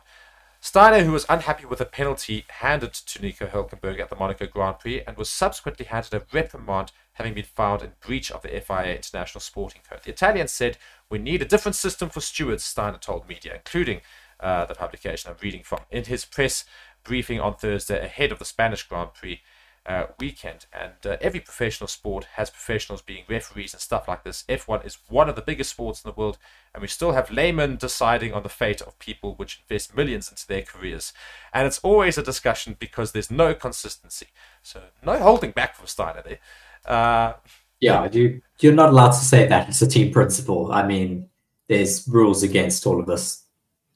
Steiner, 0.60 1.04
who 1.04 1.12
was 1.12 1.26
unhappy 1.30 1.66
with 1.66 1.80
a 1.80 1.86
penalty 1.86 2.46
handed 2.50 2.94
to 2.94 3.22
Nico 3.22 3.46
Hulkenberg 3.48 4.00
at 4.00 4.10
the 4.10 4.16
Monaco 4.16 4.48
Grand 4.48 4.80
Prix 4.80 5.02
and 5.06 5.16
was 5.16 5.30
subsequently 5.30 5.86
handed 5.86 6.14
a 6.14 6.24
reprimand 6.34 6.92
having 7.14 7.34
been 7.34 7.44
found 7.44 7.82
in 7.82 7.92
breach 8.06 8.32
of 8.32 8.42
the 8.42 8.50
FIA 8.50 8.96
International 8.96 9.40
Sporting 9.40 9.82
Code. 9.88 10.02
The 10.04 10.12
Italian 10.12 10.48
said, 10.48 10.78
We 11.10 11.20
need 11.20 11.42
a 11.42 11.46
different 11.46 11.76
system 11.76 12.10
for 12.10 12.22
stewards, 12.22 12.64
Steiner 12.64 12.98
told 12.98 13.28
media, 13.28 13.56
including 13.56 14.02
uh, 14.40 14.66
the 14.66 14.76
publication 14.76 15.32
I'm 15.32 15.38
reading 15.42 15.64
from. 15.64 15.82
In 15.92 16.06
his 16.06 16.26
press 16.26 16.66
briefing 17.04 17.40
on 17.40 17.56
Thursday 17.56 18.04
ahead 18.04 18.32
of 18.32 18.40
the 18.40 18.46
Spanish 18.46 18.84
Grand 18.84 19.14
Prix 19.14 19.42
uh, 19.88 20.08
weekend. 20.20 20.66
And 20.74 20.94
uh, 21.06 21.18
every 21.22 21.40
professional 21.40 21.88
sport 21.88 22.28
has 22.36 22.50
professionals 22.50 23.02
being 23.02 23.24
referees 23.30 23.74
and 23.74 23.82
stuff 23.82 24.08
like 24.08 24.24
this. 24.24 24.44
F1 24.50 24.86
is 24.86 24.98
one 25.08 25.30
of 25.30 25.36
the 25.36 25.42
biggest 25.42 25.72
sports 25.72 26.04
in 26.04 26.10
the 26.10 26.20
world, 26.20 26.38
and 26.74 26.82
we 26.82 26.88
still 26.88 27.14
have 27.14 27.32
laymen 27.32 27.78
deciding 27.78 28.34
on 28.34 28.44
the 28.44 28.50
fate 28.50 28.82
of 28.82 29.00
people 29.00 29.36
which 29.36 29.62
invest 29.62 29.96
millions 29.96 30.30
into 30.30 30.46
their 30.46 30.62
careers. 30.62 31.14
And 31.54 31.66
it's 31.66 31.80
always 31.80 32.18
a 32.18 32.24
discussion 32.24 32.76
because 32.78 33.14
there's 33.14 33.32
no 33.32 33.54
consistency. 33.54 34.28
So, 34.62 34.82
no 35.04 35.18
holding 35.18 35.52
back 35.52 35.76
from 35.76 35.88
Steiner 35.88 36.22
there. 36.22 36.40
Uh, 36.86 37.34
yeah, 37.80 38.10
you, 38.12 38.42
you're 38.60 38.74
not 38.74 38.90
allowed 38.90 39.12
to 39.12 39.18
say 39.18 39.48
that 39.48 39.70
It's 39.70 39.82
a 39.82 39.88
team 39.88 40.12
principal. 40.12 40.72
I 40.72 40.86
mean, 40.86 41.30
there's 41.70 42.08
rules 42.08 42.44
against 42.44 42.86
all 42.86 43.00
of 43.00 43.06
this. 43.06 43.44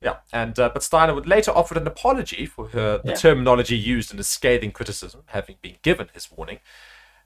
Yeah, 0.01 0.17
and 0.33 0.57
uh, 0.57 0.71
but 0.73 0.81
Steiner 0.81 1.13
would 1.13 1.27
later 1.27 1.51
offer 1.51 1.77
an 1.77 1.85
apology 1.85 2.45
for 2.45 2.69
her 2.69 2.97
the 3.03 3.09
yeah. 3.09 3.15
terminology 3.15 3.77
used 3.77 4.11
in 4.11 4.17
his 4.17 4.27
scathing 4.27 4.71
criticism, 4.71 5.21
having 5.27 5.57
been 5.61 5.75
given 5.83 6.09
his 6.13 6.31
warning. 6.31 6.59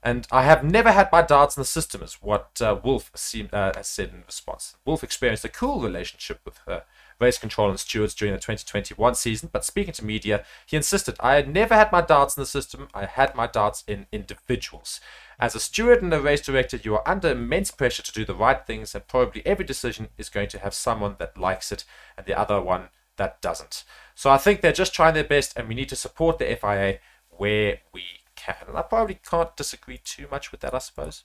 And 0.03 0.27
I 0.31 0.43
have 0.43 0.63
never 0.63 0.91
had 0.91 1.11
my 1.11 1.23
doubts 1.23 1.57
in 1.57 1.61
the 1.61 1.65
system, 1.65 2.03
is 2.03 2.15
what 2.21 2.61
uh, 2.61 2.77
Wolff 2.83 3.11
seemed, 3.15 3.51
uh, 3.53 3.71
has 3.75 3.87
said 3.87 4.09
in 4.09 4.23
response. 4.25 4.75
Wolf 4.85 5.03
experienced 5.03 5.45
a 5.45 5.49
cool 5.49 5.81
relationship 5.81 6.41
with 6.45 6.59
her 6.67 6.83
race 7.19 7.37
control 7.37 7.69
and 7.69 7.79
stewards 7.79 8.13
during 8.13 8.33
the 8.33 8.39
2021 8.39 9.15
season, 9.15 9.49
but 9.51 9.65
speaking 9.65 9.93
to 9.93 10.05
media, 10.05 10.45
he 10.65 10.77
insisted, 10.77 11.15
I 11.19 11.35
had 11.35 11.53
never 11.53 11.75
had 11.75 11.91
my 11.91 12.01
darts 12.01 12.35
in 12.35 12.41
the 12.41 12.47
system, 12.47 12.87
I 12.93 13.05
had 13.05 13.35
my 13.35 13.47
darts 13.47 13.83
in 13.87 14.07
individuals. 14.11 14.99
As 15.39 15.55
a 15.55 15.59
steward 15.59 16.01
and 16.01 16.13
a 16.13 16.21
race 16.21 16.41
director, 16.41 16.77
you 16.77 16.95
are 16.95 17.07
under 17.07 17.29
immense 17.29 17.71
pressure 17.71 18.03
to 18.03 18.11
do 18.11 18.25
the 18.25 18.35
right 18.35 18.65
things, 18.65 18.95
and 18.95 19.07
probably 19.07 19.45
every 19.45 19.65
decision 19.65 20.09
is 20.17 20.29
going 20.29 20.49
to 20.49 20.59
have 20.59 20.73
someone 20.73 21.15
that 21.19 21.37
likes 21.37 21.71
it 21.71 21.83
and 22.17 22.25
the 22.25 22.37
other 22.37 22.61
one 22.61 22.89
that 23.17 23.41
doesn't. 23.41 23.83
So 24.13 24.29
I 24.29 24.37
think 24.37 24.61
they're 24.61 24.71
just 24.71 24.93
trying 24.93 25.13
their 25.13 25.23
best, 25.23 25.57
and 25.57 25.67
we 25.67 25.75
need 25.75 25.89
to 25.89 25.95
support 25.95 26.39
the 26.39 26.55
FIA 26.55 26.99
where 27.29 27.79
we 27.93 28.03
can. 28.35 28.55
And 28.67 28.77
I 28.77 28.81
probably 28.81 29.19
can't 29.29 29.55
disagree 29.55 29.99
too 30.03 30.27
much 30.29 30.51
with 30.51 30.61
that, 30.61 30.73
I 30.73 30.79
suppose. 30.79 31.23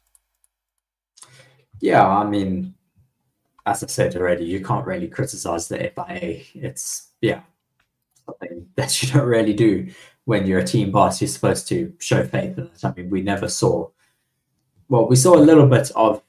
Yeah, 1.81 2.07
I 2.07 2.25
mean, 2.25 2.75
as 3.67 3.85
I 3.85 3.87
said 3.87 4.17
already, 4.17 4.45
you 4.45 4.65
can't 4.65 4.87
really 4.87 5.09
criticize 5.09 5.69
the 5.69 5.93
FIA. 5.95 6.43
It's, 6.55 7.11
yeah, 7.21 7.43
something 8.27 8.67
that 8.77 9.03
you 9.03 9.11
don't 9.11 9.27
really 9.27 9.55
do 9.55 9.89
when 10.25 10.47
you're 10.47 10.61
a 10.61 10.65
team 10.65 10.91
boss. 10.91 11.21
You're 11.21 11.29
supposed 11.29 11.69
to 11.69 11.93
show 11.99 12.25
faith 12.25 12.59
in 12.59 12.65
it. 12.65 12.85
I 12.85 12.93
mean, 12.97 13.11
we 13.11 13.23
never 13.23 13.49
saw, 13.49 13.89
well, 14.89 15.09
we 15.09 15.17
saw 15.17 15.37
a 15.37 15.39
little 15.39 15.67
bit 15.67 15.91
of 15.95 16.23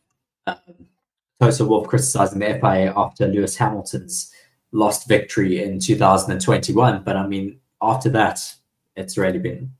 um, 0.47 0.57
Toto 1.39 1.65
Wolff 1.65 1.87
criticizing 1.87 2.39
the 2.39 2.59
FIA 2.59 2.93
after 2.95 3.27
Lewis 3.27 3.55
Hamilton's 3.57 4.33
lost 4.71 5.07
victory 5.07 5.63
in 5.63 5.79
2021. 5.79 7.03
But 7.03 7.17
I 7.17 7.27
mean, 7.27 7.59
after 7.81 8.09
that, 8.09 8.39
it's 8.95 9.17
really 9.17 9.39
been 9.39 9.71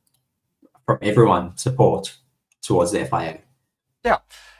from 0.85 0.97
everyone 1.01 1.57
support 1.57 2.17
towards 2.61 2.91
the 2.91 3.05
FIA. 3.05 3.39
Yeah. 4.03 4.17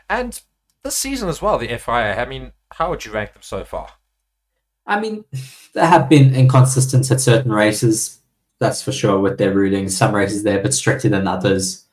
And 0.10 0.40
this 0.84 0.98
season 0.98 1.30
as 1.30 1.42
well, 1.42 1.58
the 1.58 1.68
FIA, 1.68 2.20
I 2.20 2.26
mean, 2.26 2.52
how 2.72 2.90
would 2.90 3.06
you 3.06 3.12
rank 3.12 3.34
them 3.34 3.42
so 3.42 3.64
far? 3.64 3.90
I 4.86 5.00
mean, 5.00 5.26
there 5.74 5.88
have 5.88 6.10
been 6.10 6.36
inconsistencies 6.36 7.12
at 7.12 7.22
certain 7.22 7.52
races, 7.52 8.20
that's 8.60 8.82
for 8.82 8.92
sure, 8.92 9.20
with 9.20 9.38
their 9.38 9.54
rulings. 9.54 9.96
Some 9.96 10.14
races 10.14 10.44
they're 10.44 10.60
a 10.60 10.64
bit 10.64 10.74
stricter 10.74 11.10
than 11.10 11.28
others. 11.28 11.86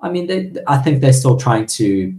I 0.00 0.10
mean, 0.10 0.26
they, 0.26 0.52
I 0.66 0.78
think 0.78 1.00
they're 1.00 1.12
still 1.12 1.36
trying 1.36 1.66
to 1.66 2.14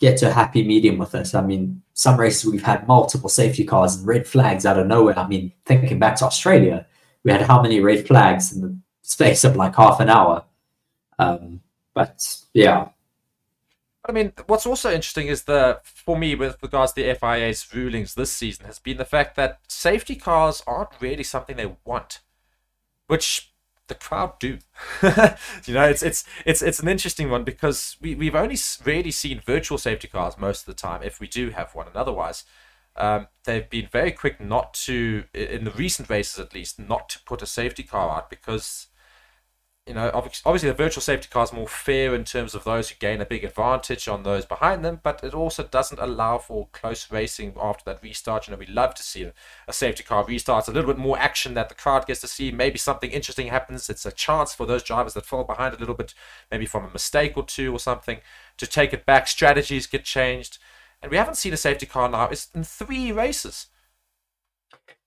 get 0.00 0.18
to 0.18 0.28
a 0.28 0.32
happy 0.32 0.66
medium 0.66 0.98
with 0.98 1.12
this. 1.12 1.34
I 1.34 1.40
mean, 1.40 1.82
some 1.94 2.18
races 2.18 2.50
we've 2.50 2.62
had 2.62 2.88
multiple 2.88 3.28
safety 3.28 3.64
cars 3.64 3.96
and 3.96 4.06
red 4.06 4.26
flags 4.26 4.66
out 4.66 4.78
of 4.78 4.86
nowhere. 4.86 5.18
I 5.18 5.28
mean, 5.28 5.52
thinking 5.64 6.00
back 6.00 6.16
to 6.16 6.24
Australia, 6.24 6.86
we 7.22 7.30
had 7.30 7.42
how 7.42 7.62
many 7.62 7.80
red 7.80 8.06
flags 8.06 8.52
in 8.52 8.60
the 8.60 8.76
space 9.02 9.44
of 9.44 9.56
like 9.56 9.76
half 9.76 10.00
an 10.00 10.10
hour. 10.10 10.44
Um, 11.18 11.60
but 11.94 12.26
yeah. 12.52 12.88
I 14.06 14.12
mean, 14.12 14.32
what's 14.46 14.66
also 14.66 14.90
interesting 14.90 15.28
is 15.28 15.44
the, 15.44 15.80
for 15.82 16.18
me, 16.18 16.34
with 16.34 16.62
regards 16.62 16.92
to 16.92 17.02
the 17.02 17.14
FIA's 17.14 17.74
rulings 17.74 18.14
this 18.14 18.30
season, 18.30 18.66
has 18.66 18.78
been 18.78 18.98
the 18.98 19.04
fact 19.04 19.34
that 19.36 19.60
safety 19.66 20.14
cars 20.14 20.62
aren't 20.66 21.00
really 21.00 21.22
something 21.22 21.56
they 21.56 21.74
want, 21.84 22.20
which 23.06 23.54
the 23.88 23.94
crowd 23.94 24.38
do. 24.38 24.58
you 25.02 25.74
know, 25.74 25.84
it's 25.84 26.02
it's 26.02 26.24
it's 26.44 26.62
it's 26.62 26.80
an 26.80 26.88
interesting 26.88 27.30
one 27.30 27.44
because 27.44 27.96
we 28.00 28.14
we've 28.14 28.34
only 28.34 28.58
really 28.84 29.10
seen 29.10 29.40
virtual 29.40 29.78
safety 29.78 30.08
cars 30.08 30.38
most 30.38 30.60
of 30.60 30.66
the 30.66 30.80
time, 30.80 31.02
if 31.02 31.20
we 31.20 31.26
do 31.26 31.50
have 31.50 31.74
one, 31.74 31.86
and 31.86 31.96
otherwise, 31.96 32.44
um, 32.96 33.28
they've 33.44 33.68
been 33.68 33.88
very 33.90 34.12
quick 34.12 34.40
not 34.40 34.74
to, 34.74 35.24
in 35.32 35.64
the 35.64 35.70
recent 35.70 36.08
races 36.08 36.38
at 36.38 36.54
least, 36.54 36.78
not 36.78 37.08
to 37.10 37.22
put 37.24 37.42
a 37.42 37.46
safety 37.46 37.82
car 37.82 38.10
out 38.10 38.30
because 38.30 38.88
you 39.86 39.92
know, 39.92 40.10
obviously 40.14 40.70
the 40.70 40.74
virtual 40.74 41.02
safety 41.02 41.28
car 41.30 41.44
is 41.44 41.52
more 41.52 41.68
fair 41.68 42.14
in 42.14 42.24
terms 42.24 42.54
of 42.54 42.64
those 42.64 42.88
who 42.88 42.96
gain 42.98 43.20
a 43.20 43.26
big 43.26 43.44
advantage 43.44 44.08
on 44.08 44.22
those 44.22 44.46
behind 44.46 44.82
them, 44.82 45.00
but 45.02 45.22
it 45.22 45.34
also 45.34 45.62
doesn't 45.62 46.00
allow 46.00 46.38
for 46.38 46.68
close 46.72 47.10
racing 47.10 47.52
after 47.60 47.84
that 47.84 48.02
restart. 48.02 48.48
You 48.48 48.52
know, 48.52 48.58
we 48.58 48.66
love 48.66 48.94
to 48.94 49.02
see 49.02 49.30
a, 49.68 49.72
safety 49.72 50.02
car 50.02 50.24
restart. 50.24 50.62
It's 50.62 50.68
a 50.68 50.72
little 50.72 50.90
bit 50.90 50.98
more 50.98 51.18
action 51.18 51.52
that 51.54 51.68
the 51.68 51.74
crowd 51.74 52.06
gets 52.06 52.22
to 52.22 52.28
see. 52.28 52.50
Maybe 52.50 52.78
something 52.78 53.10
interesting 53.10 53.48
happens. 53.48 53.90
It's 53.90 54.06
a 54.06 54.12
chance 54.12 54.54
for 54.54 54.64
those 54.64 54.82
drivers 54.82 55.12
that 55.14 55.26
fall 55.26 55.44
behind 55.44 55.74
a 55.74 55.78
little 55.78 55.94
bit, 55.94 56.14
maybe 56.50 56.64
from 56.64 56.86
a 56.86 56.90
mistake 56.90 57.36
or 57.36 57.44
two 57.44 57.70
or 57.70 57.78
something, 57.78 58.20
to 58.56 58.66
take 58.66 58.94
it 58.94 59.04
back. 59.04 59.28
Strategies 59.28 59.86
get 59.86 60.04
changed. 60.04 60.56
And 61.02 61.10
we 61.10 61.18
haven't 61.18 61.36
seen 61.36 61.52
a 61.52 61.58
safety 61.58 61.84
car 61.84 62.08
now. 62.08 62.28
It's 62.28 62.48
in 62.54 62.64
three 62.64 63.12
races. 63.12 63.66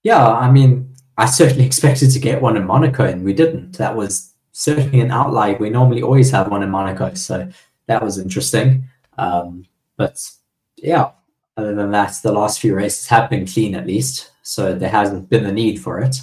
Yeah, 0.04 0.28
I 0.28 0.52
mean, 0.52 0.94
I 1.18 1.26
certainly 1.26 1.66
expected 1.66 2.12
to 2.12 2.20
get 2.20 2.44
one 2.44 2.56
in 2.56 2.68
Monaco, 2.68 3.06
and 3.06 3.24
we 3.24 3.34
didn't. 3.34 3.80
That 3.80 3.96
was 3.96 4.36
certainly 4.58 5.02
an 5.02 5.12
outlier. 5.12 5.56
We 5.58 5.70
normally 5.70 6.02
always 6.02 6.32
have 6.32 6.50
one 6.50 6.64
in 6.64 6.72
Monaco, 6.72 7.14
so 7.14 7.48
that 7.86 8.04
was 8.04 8.18
interesting. 8.18 8.86
Um, 9.18 9.66
but 9.98 10.20
yeah, 10.78 11.12
other 11.56 11.76
than 11.76 11.92
that, 11.92 12.20
the 12.24 12.32
last 12.32 12.60
few 12.60 12.76
races 12.76 13.08
have 13.08 13.30
been 13.30 13.46
clean 13.46 13.76
at 13.76 13.86
least, 13.86 14.32
so 14.42 14.74
there 14.74 14.90
hasn't 14.90 15.30
been 15.30 15.44
the 15.44 15.52
need 15.52 15.80
for 15.80 16.00
it. 16.00 16.22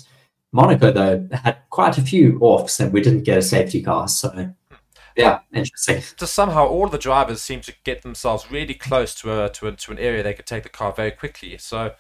Monaco 0.51 0.91
though 0.91 1.29
had 1.33 1.59
quite 1.71 1.97
a 1.97 2.03
few 2.03 2.39
offs, 2.41 2.81
and 2.81 2.93
we 2.93 3.01
didn't 3.01 3.23
get 3.23 3.39
a 3.39 3.43
safety 3.43 3.81
car, 3.81 4.09
so 4.09 4.53
yeah, 5.17 5.41
interesting. 5.53 6.03
Just 6.17 6.35
somehow 6.35 6.67
all 6.67 6.89
the 6.89 6.99
drivers 6.99 7.41
seem 7.41 7.61
to 7.63 7.75
get 7.85 8.03
themselves 8.03 8.51
really 8.51 8.75
close 8.75 9.15
to 9.17 9.45
a, 9.45 9.49
to, 9.51 9.69
a, 9.69 9.73
to 9.73 9.93
an 9.93 9.99
area 9.99 10.25
they 10.25 10.35
could 10.35 10.47
take 10.47 10.65
the 10.65 10.69
car 10.69 10.93
very 10.93 11.13
quickly. 11.13 11.57
So 11.59 11.93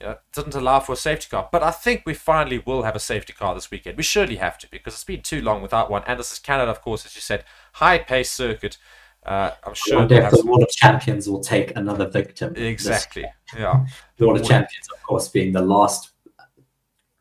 you 0.00 0.06
know, 0.06 0.16
doesn't 0.32 0.54
allow 0.54 0.80
for 0.80 0.92
a 0.92 0.96
safety 0.96 1.26
car. 1.30 1.48
But 1.50 1.62
I 1.62 1.70
think 1.70 2.02
we 2.06 2.14
finally 2.14 2.62
will 2.64 2.82
have 2.84 2.96
a 2.96 3.00
safety 3.00 3.32
car 3.32 3.54
this 3.54 3.70
weekend. 3.70 3.96
We 3.96 4.02
surely 4.02 4.36
have 4.36 4.58
to 4.58 4.70
because 4.70 4.94
it's 4.94 5.04
been 5.04 5.22
too 5.22 5.42
long 5.42 5.62
without 5.62 5.90
one. 5.90 6.02
And 6.06 6.18
this 6.18 6.32
is 6.32 6.38
Canada, 6.38 6.70
of 6.70 6.82
course, 6.82 7.04
as 7.04 7.14
you 7.14 7.20
said, 7.20 7.44
high 7.74 7.98
pace 7.98 8.30
circuit. 8.30 8.78
Uh, 9.26 9.50
I'm 9.64 9.74
sure 9.74 10.06
the 10.06 10.42
Wall 10.44 10.62
of 10.62 10.70
Champions 10.70 11.28
will 11.28 11.40
take 11.40 11.76
another 11.76 12.08
victim. 12.08 12.54
Exactly. 12.56 13.26
Yeah. 13.56 13.84
The 14.16 14.26
World 14.26 14.40
of 14.40 14.46
Champions, 14.46 14.88
of 14.94 15.02
course, 15.02 15.28
being 15.28 15.52
the 15.52 15.60
last 15.60 16.12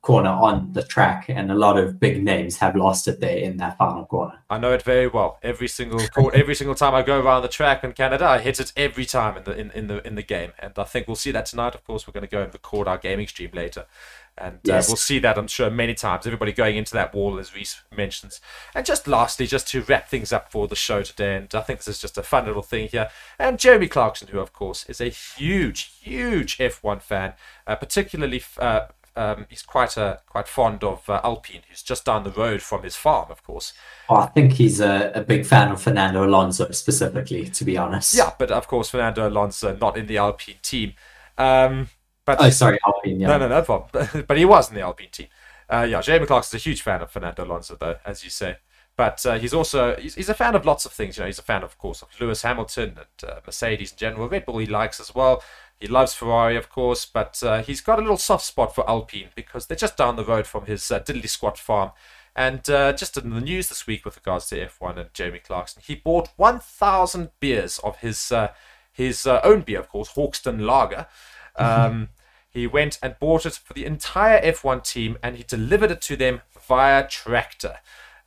corner 0.07 0.29
on 0.29 0.71
the 0.71 0.83
track, 0.83 1.25
and 1.27 1.51
a 1.51 1.53
lot 1.53 1.77
of 1.77 1.99
big 1.99 2.23
names 2.23 2.55
have 2.55 2.77
lost 2.77 3.09
it 3.09 3.19
there 3.19 3.37
in 3.37 3.57
that 3.57 3.77
final 3.77 4.05
corner. 4.05 4.39
I 4.49 4.57
know 4.57 4.71
it 4.71 4.81
very 4.81 5.07
well. 5.07 5.37
Every 5.43 5.67
single 5.67 5.99
every 6.33 6.55
single 6.55 6.75
time 6.75 6.95
I 6.95 7.01
go 7.01 7.19
around 7.19 7.41
the 7.41 7.49
track 7.49 7.83
in 7.83 7.91
Canada, 7.91 8.25
I 8.25 8.39
hit 8.39 8.61
it 8.61 8.71
every 8.77 9.03
time 9.03 9.35
in 9.35 9.43
the 9.43 9.59
in, 9.59 9.69
in 9.71 9.87
the 9.87 10.07
in 10.07 10.15
the 10.15 10.23
game, 10.23 10.53
and 10.59 10.71
I 10.77 10.85
think 10.85 11.07
we'll 11.07 11.17
see 11.17 11.31
that 11.31 11.47
tonight. 11.47 11.75
Of 11.75 11.83
course, 11.83 12.07
we're 12.07 12.13
going 12.13 12.29
to 12.29 12.31
go 12.37 12.41
and 12.41 12.53
record 12.53 12.87
our 12.87 12.97
gaming 12.97 13.27
stream 13.27 13.51
later. 13.53 13.85
And 14.39 14.57
uh, 14.57 14.75
yes. 14.75 14.87
we'll 14.87 14.97
see 14.97 15.17
that, 15.19 15.35
I'm 15.37 15.47
sure, 15.47 15.71
many 15.71 15.95
times. 15.95 16.27
Everybody 16.27 16.51
going 16.51 16.77
into 16.77 16.93
that 16.93 17.13
wall, 17.13 17.39
as 17.39 17.55
Reese 17.55 17.81
mentions. 17.95 18.39
And 18.75 18.85
just 18.85 19.07
lastly, 19.07 19.47
just 19.47 19.67
to 19.69 19.81
wrap 19.81 20.09
things 20.09 20.31
up 20.31 20.51
for 20.51 20.67
the 20.67 20.75
show 20.75 21.01
today, 21.01 21.35
and 21.37 21.53
I 21.55 21.61
think 21.61 21.79
this 21.79 21.87
is 21.87 22.01
just 22.01 22.19
a 22.19 22.23
fun 22.23 22.45
little 22.45 22.61
thing 22.61 22.87
here. 22.87 23.09
And 23.39 23.57
Jeremy 23.57 23.87
Clarkson, 23.87 24.27
who, 24.27 24.39
of 24.39 24.53
course, 24.53 24.85
is 24.87 25.01
a 25.01 25.09
huge, 25.09 25.91
huge 26.01 26.59
F1 26.59 27.01
fan, 27.01 27.33
uh, 27.65 27.75
particularly 27.75 28.43
uh, 28.59 28.81
um, 29.17 29.47
he's 29.49 29.63
quite 29.63 29.97
a 29.97 30.21
quite 30.27 30.47
fond 30.47 30.83
of 30.83 31.09
uh, 31.09 31.19
Alpine, 31.23 31.61
who's 31.67 31.81
just 31.81 32.05
down 32.05 32.23
the 32.23 32.31
road 32.31 32.61
from 32.61 32.83
his 32.83 32.95
farm, 32.95 33.31
of 33.31 33.43
course. 33.43 33.73
Oh, 34.09 34.17
I 34.17 34.27
think 34.27 34.53
he's 34.53 34.79
a, 34.79 35.11
a, 35.15 35.21
big 35.21 35.45
fan 35.45 35.71
of 35.71 35.81
Fernando 35.81 36.23
Alonso, 36.23 36.69
specifically, 36.71 37.49
to 37.49 37.65
be 37.65 37.77
honest. 37.77 38.15
Yeah, 38.15 38.31
but 38.37 38.51
of 38.51 38.67
course, 38.67 38.89
Fernando 38.89 39.27
Alonso 39.27 39.75
not 39.75 39.97
in 39.97 40.05
the 40.05 40.17
Alpine 40.17 40.55
team. 40.61 40.93
Um, 41.37 41.89
but 42.25 42.37
oh, 42.39 42.49
sorry, 42.49 42.77
Alpine. 42.85 43.19
Yeah. 43.19 43.27
No, 43.27 43.37
no, 43.39 43.47
no 43.47 43.61
problem. 43.63 44.25
but 44.27 44.37
he 44.37 44.45
was 44.45 44.69
in 44.69 44.75
the 44.75 44.81
Alpine 44.81 45.09
team. 45.11 45.27
Uh, 45.69 45.87
yeah, 45.89 46.01
Jamie 46.01 46.25
Clarkson's 46.25 46.61
a 46.61 46.63
huge 46.63 46.81
fan 46.81 47.01
of 47.01 47.11
Fernando 47.11 47.43
Alonso, 47.43 47.75
though, 47.75 47.95
as 48.05 48.23
you 48.23 48.29
say. 48.29 48.57
But 48.97 49.23
uh, 49.27 49.37
he's 49.37 49.53
also 49.53 49.95
he's, 49.95 50.15
he's, 50.15 50.29
a 50.29 50.33
fan 50.33 50.55
of 50.55 50.65
lots 50.65 50.85
of 50.85 50.91
things. 50.91 51.17
You 51.17 51.21
know, 51.21 51.27
he's 51.27 51.37
a 51.37 51.43
fan, 51.43 51.63
of 51.63 51.77
course, 51.77 52.01
of 52.01 52.09
Lewis 52.19 52.41
Hamilton 52.41 52.97
and 52.97 53.29
uh, 53.31 53.39
Mercedes 53.45 53.91
in 53.91 53.97
general. 53.97 54.27
Red 54.27 54.45
Bull 54.45 54.57
he 54.57 54.65
likes 54.65 54.99
as 54.99 55.13
well. 55.13 55.43
He 55.79 55.87
loves 55.87 56.13
Ferrari, 56.13 56.57
of 56.57 56.69
course, 56.69 57.05
but 57.05 57.41
uh, 57.43 57.61
he's 57.61 57.81
got 57.81 57.99
a 57.99 58.01
little 58.01 58.17
soft 58.17 58.45
spot 58.45 58.73
for 58.73 58.89
Alpine 58.89 59.29
because 59.35 59.67
they're 59.67 59.77
just 59.77 59.97
down 59.97 60.15
the 60.15 60.25
road 60.25 60.47
from 60.47 60.65
his 60.65 60.89
uh, 60.91 60.99
diddly 60.99 61.29
squat 61.29 61.57
farm. 61.57 61.91
And 62.35 62.67
uh, 62.69 62.93
just 62.93 63.17
in 63.17 63.31
the 63.31 63.41
news 63.41 63.69
this 63.69 63.85
week 63.85 64.05
with 64.05 64.15
regards 64.15 64.47
to 64.47 64.67
F1 64.67 64.97
and 64.97 65.13
Jamie 65.13 65.39
Clarkson, 65.39 65.81
he 65.85 65.95
bought 65.95 66.29
1,000 66.35 67.29
beers 67.39 67.79
of 67.79 67.97
his 67.97 68.31
uh, 68.31 68.49
his 68.91 69.27
uh, 69.27 69.39
own 69.43 69.61
beer, 69.61 69.79
of 69.79 69.89
course, 69.89 70.09
Hawkstone 70.09 70.65
Lager. 70.65 71.05
Um, 71.55 72.09
he 72.49 72.65
went 72.65 72.97
and 73.03 73.15
bought 73.19 73.45
it 73.45 73.53
for 73.53 73.73
the 73.73 73.85
entire 73.85 74.41
F1 74.41 74.83
team, 74.83 75.19
and 75.21 75.37
he 75.37 75.43
delivered 75.43 75.91
it 75.91 76.01
to 76.01 76.15
them 76.15 76.41
via 76.67 77.07
tractor. 77.07 77.77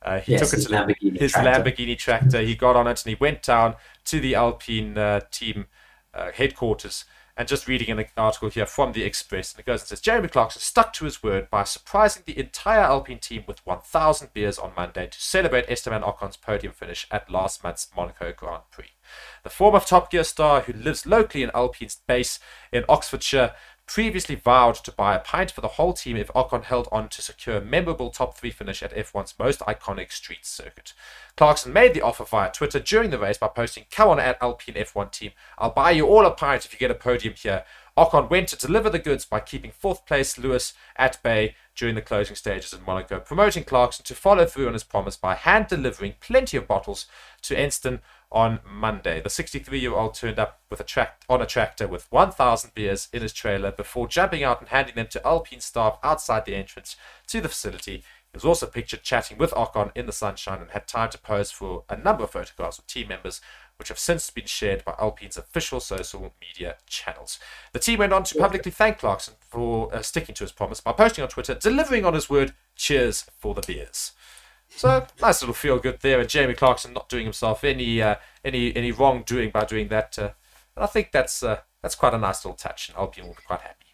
Uh, 0.01 0.19
he 0.21 0.31
yes, 0.31 0.49
took 0.49 0.59
it 0.59 0.63
to 0.63 0.69
Lamborghini 0.69 1.19
his 1.19 1.33
tractor. 1.33 1.71
Lamborghini 1.71 1.97
tractor. 1.97 2.41
He 2.41 2.55
got 2.55 2.77
on 2.77 2.87
it 2.87 3.03
and 3.05 3.09
he 3.09 3.17
went 3.19 3.43
down 3.43 3.75
to 4.05 4.21
the 4.21 4.35
Alpine 4.35 4.97
uh, 4.97 5.19
team 5.29 5.65
uh, 6.13 6.31
headquarters 6.31 7.05
and 7.41 7.47
just 7.47 7.67
reading 7.67 7.89
an 7.89 8.05
article 8.17 8.49
here 8.49 8.67
from 8.67 8.91
the 8.91 9.01
Express, 9.01 9.51
and 9.51 9.59
it 9.61 9.65
goes 9.65 9.81
and 9.81 9.87
says 9.87 9.99
Jeremy 9.99 10.27
Clarkson 10.27 10.61
stuck 10.61 10.93
to 10.93 11.05
his 11.05 11.23
word 11.23 11.49
by 11.49 11.63
surprising 11.63 12.21
the 12.27 12.37
entire 12.37 12.81
Alpine 12.81 13.17
team 13.17 13.45
with 13.47 13.65
1,000 13.65 14.31
beers 14.31 14.59
on 14.59 14.73
Monday 14.77 15.07
to 15.07 15.19
celebrate 15.19 15.65
Esteban 15.67 16.03
Ocon's 16.03 16.37
podium 16.37 16.71
finish 16.71 17.07
at 17.09 17.31
last 17.31 17.63
month's 17.63 17.89
Monaco 17.97 18.31
Grand 18.31 18.61
Prix. 18.69 18.91
The 19.41 19.49
former 19.49 19.79
Top 19.79 20.11
Gear 20.11 20.23
star, 20.23 20.61
who 20.61 20.73
lives 20.73 21.07
locally 21.07 21.43
in 21.43 21.49
Alpine's 21.55 21.95
base 22.05 22.39
in 22.71 22.85
Oxfordshire, 22.87 23.55
previously 23.93 24.35
vowed 24.35 24.75
to 24.75 24.89
buy 24.89 25.13
a 25.13 25.19
pint 25.19 25.51
for 25.51 25.59
the 25.59 25.67
whole 25.67 25.91
team 25.91 26.15
if 26.15 26.29
Ocon 26.29 26.63
held 26.63 26.87
on 26.93 27.09
to 27.09 27.21
secure 27.21 27.57
a 27.57 27.61
memorable 27.61 28.09
top 28.09 28.37
three 28.37 28.49
finish 28.49 28.81
at 28.81 28.95
F1's 28.95 29.37
most 29.37 29.59
iconic 29.61 30.13
street 30.13 30.45
circuit. 30.45 30.93
Clarkson 31.35 31.73
made 31.73 31.93
the 31.93 32.01
offer 32.01 32.23
via 32.23 32.49
Twitter 32.53 32.79
during 32.79 33.09
the 33.09 33.19
race 33.19 33.37
by 33.37 33.49
posting, 33.49 33.83
Come 33.91 34.07
on 34.07 34.19
at 34.21 34.41
Alpine 34.41 34.75
F1 34.75 35.11
team, 35.11 35.31
I'll 35.57 35.71
buy 35.71 35.91
you 35.91 36.07
all 36.07 36.25
a 36.25 36.31
pint 36.31 36.63
if 36.63 36.71
you 36.71 36.79
get 36.79 36.89
a 36.89 36.95
podium 36.95 37.33
here. 37.35 37.65
Ocon 37.97 38.29
went 38.29 38.47
to 38.47 38.55
deliver 38.55 38.89
the 38.89 38.97
goods 38.97 39.25
by 39.25 39.41
keeping 39.41 39.71
fourth 39.71 40.05
place 40.05 40.37
Lewis 40.37 40.73
at 40.95 41.21
bay 41.21 41.55
during 41.75 41.95
the 41.95 42.01
closing 42.01 42.37
stages 42.37 42.71
in 42.71 42.85
Monaco, 42.85 43.19
promoting 43.19 43.65
Clarkson 43.65 44.05
to 44.05 44.15
follow 44.15 44.45
through 44.45 44.67
on 44.67 44.73
his 44.73 44.85
promise 44.85 45.17
by 45.17 45.35
hand 45.35 45.67
delivering 45.67 46.13
plenty 46.21 46.55
of 46.55 46.65
bottles 46.65 47.07
to 47.41 47.55
Enstone 47.55 47.99
on 48.31 48.59
Monday. 48.69 49.21
The 49.21 49.29
63-year-old 49.29 50.13
turned 50.13 50.39
up 50.39 50.61
with 50.69 50.79
a 50.79 50.85
tract 50.85 51.25
on 51.29 51.41
a 51.41 51.45
tractor 51.45 51.87
with 51.87 52.11
1,000 52.11 52.73
beers 52.73 53.09
in 53.11 53.21
his 53.21 53.33
trailer 53.33 53.71
before 53.71 54.07
jumping 54.07 54.43
out 54.43 54.59
and 54.61 54.69
handing 54.69 54.95
them 54.95 55.07
to 55.07 55.27
Alpine 55.27 55.59
staff 55.59 55.97
outside 56.03 56.45
the 56.45 56.55
entrance 56.55 56.95
to 57.27 57.41
the 57.41 57.49
facility. 57.49 58.03
He 58.31 58.37
was 58.37 58.45
also 58.45 58.65
pictured 58.65 59.03
chatting 59.03 59.37
with 59.37 59.51
Ocon 59.51 59.91
in 59.93 60.05
the 60.05 60.13
sunshine 60.13 60.61
and 60.61 60.71
had 60.71 60.87
time 60.87 61.09
to 61.09 61.17
pose 61.17 61.51
for 61.51 61.83
a 61.89 61.97
number 61.97 62.23
of 62.23 62.31
photographs 62.31 62.77
with 62.77 62.87
team 62.87 63.09
members, 63.09 63.41
which 63.77 63.89
have 63.89 63.99
since 63.99 64.29
been 64.29 64.45
shared 64.45 64.85
by 64.85 64.95
Alpine's 64.97 65.35
official 65.35 65.81
social 65.81 66.33
media 66.39 66.77
channels. 66.87 67.39
The 67.73 67.79
team 67.79 67.99
went 67.99 68.13
on 68.13 68.23
to 68.23 68.35
publicly 68.35 68.71
thank 68.71 68.99
Clarkson 68.99 69.33
for 69.41 69.93
uh, 69.93 70.01
sticking 70.01 70.35
to 70.35 70.45
his 70.45 70.53
promise 70.53 70.79
by 70.79 70.93
posting 70.93 71.23
on 71.23 71.29
Twitter, 71.29 71.55
delivering 71.55 72.05
on 72.05 72.13
his 72.13 72.29
word, 72.29 72.53
cheers 72.75 73.25
for 73.37 73.53
the 73.53 73.61
beers. 73.61 74.13
So 74.75 75.05
nice 75.21 75.41
little 75.41 75.53
feel 75.53 75.79
good 75.79 75.99
there, 76.01 76.19
and 76.19 76.29
Jamie 76.29 76.53
Clarkson 76.53 76.93
not 76.93 77.09
doing 77.09 77.25
himself 77.25 77.63
any 77.63 78.01
uh, 78.01 78.15
any 78.43 78.75
any 78.75 78.91
wrongdoing 78.91 79.51
by 79.51 79.65
doing 79.65 79.89
that. 79.89 80.17
Uh, 80.17 80.31
and 80.75 80.83
I 80.83 80.87
think 80.87 81.11
that's 81.11 81.43
uh, 81.43 81.59
that's 81.81 81.95
quite 81.95 82.13
a 82.13 82.17
nice 82.17 82.43
little 82.43 82.57
touch, 82.57 82.89
and 82.89 82.97
Alpine 82.97 83.25
will 83.25 83.33
be 83.33 83.43
quite 83.45 83.61
happy. 83.61 83.85